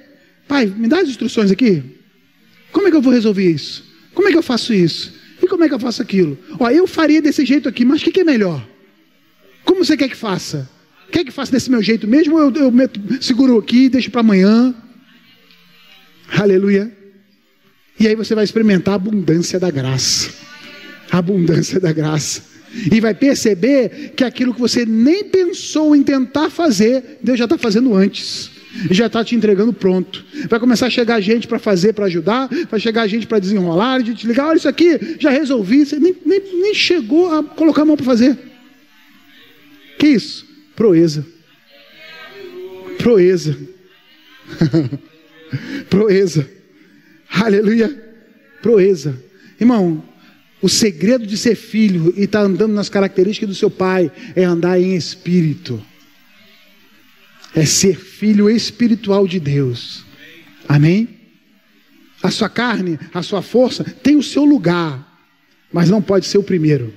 [0.47, 1.83] Pai, me dá as instruções aqui.
[2.71, 3.85] Como é que eu vou resolver isso?
[4.15, 5.13] Como é que eu faço isso?
[5.43, 6.39] E como é que eu faço aquilo?
[6.59, 8.67] Ó, eu faria desse jeito aqui, mas o que, que, é melhor?
[9.65, 10.71] Como você quer que faça?
[11.11, 12.37] Quer que faça desse meu jeito mesmo?
[12.37, 14.75] Ou eu, eu meto, seguro aqui e deixo para amanhã?
[16.29, 17.02] Aleluia.
[17.99, 20.31] E aí você vai experimentar a abundância da graça.
[21.11, 22.43] A abundância da graça.
[22.91, 27.59] E vai perceber que aquilo que você nem pensou em tentar fazer, Deus já está
[27.59, 28.51] fazendo antes
[28.91, 30.25] já está te entregando pronto.
[30.49, 34.15] Vai começar a chegar gente para fazer, para ajudar, vai chegar gente para desenrolar, de
[34.15, 37.85] te ligar, olha isso aqui, já resolvi, você nem, nem, nem chegou a colocar a
[37.85, 38.39] mão para fazer.
[39.99, 40.47] Que isso?
[40.75, 41.27] Proeza.
[42.99, 43.57] Proeza.
[45.89, 46.49] Proeza.
[47.33, 47.89] Aleluia.
[48.61, 49.21] Proeza.
[49.61, 50.03] Irmão,
[50.61, 54.45] o segredo de ser filho e estar tá andando nas características do seu pai é
[54.45, 55.83] andar em espírito
[57.55, 60.05] é ser filho espiritual de Deus.
[60.69, 61.09] Amém?
[62.23, 65.21] A sua carne, a sua força tem o seu lugar,
[65.73, 66.93] mas não pode ser o primeiro.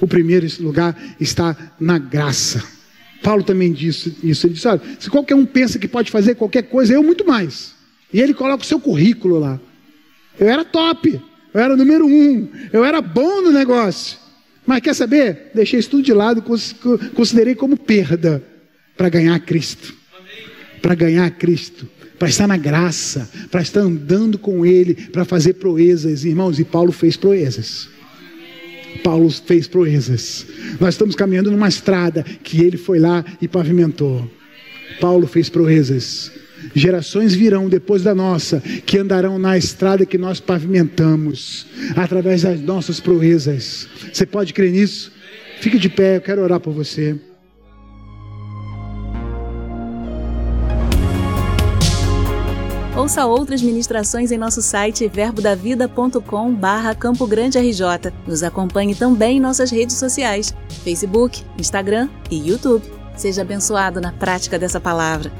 [0.00, 2.64] O primeiro lugar está na graça.
[3.22, 4.46] Paulo também disse isso.
[4.46, 7.74] Ele disse: olha, se qualquer um pensa que pode fazer qualquer coisa, eu muito mais.
[8.12, 9.60] E ele coloca o seu currículo lá.
[10.38, 11.20] Eu era top,
[11.52, 14.18] eu era número um, eu era bom no negócio.
[14.66, 15.50] Mas quer saber?
[15.54, 16.44] Deixei isso tudo de lado,
[17.14, 18.42] considerei como perda
[18.96, 19.94] para ganhar Cristo.
[20.80, 21.88] Para ganhar Cristo.
[22.18, 23.28] Para estar na graça.
[23.50, 24.94] Para estar andando com Ele.
[24.94, 26.24] Para fazer proezas.
[26.24, 27.88] Irmãos, e Paulo fez proezas.
[29.02, 30.46] Paulo fez proezas.
[30.78, 34.30] Nós estamos caminhando numa estrada que ele foi lá e pavimentou.
[35.00, 36.30] Paulo fez proezas.
[36.74, 43.00] Gerações virão depois da nossa, que andarão na estrada que nós pavimentamos, através das nossas
[43.00, 43.88] proezas.
[44.12, 45.12] Você pode crer nisso?
[45.60, 47.18] Fique de pé, eu quero orar por você.
[52.96, 58.12] Ouça outras ministrações em nosso site verbodavida.com barra Campo Grande RJ.
[58.26, 60.54] Nos acompanhe também em nossas redes sociais,
[60.84, 62.84] Facebook, Instagram e YouTube.
[63.16, 65.32] Seja abençoado na prática dessa palavra.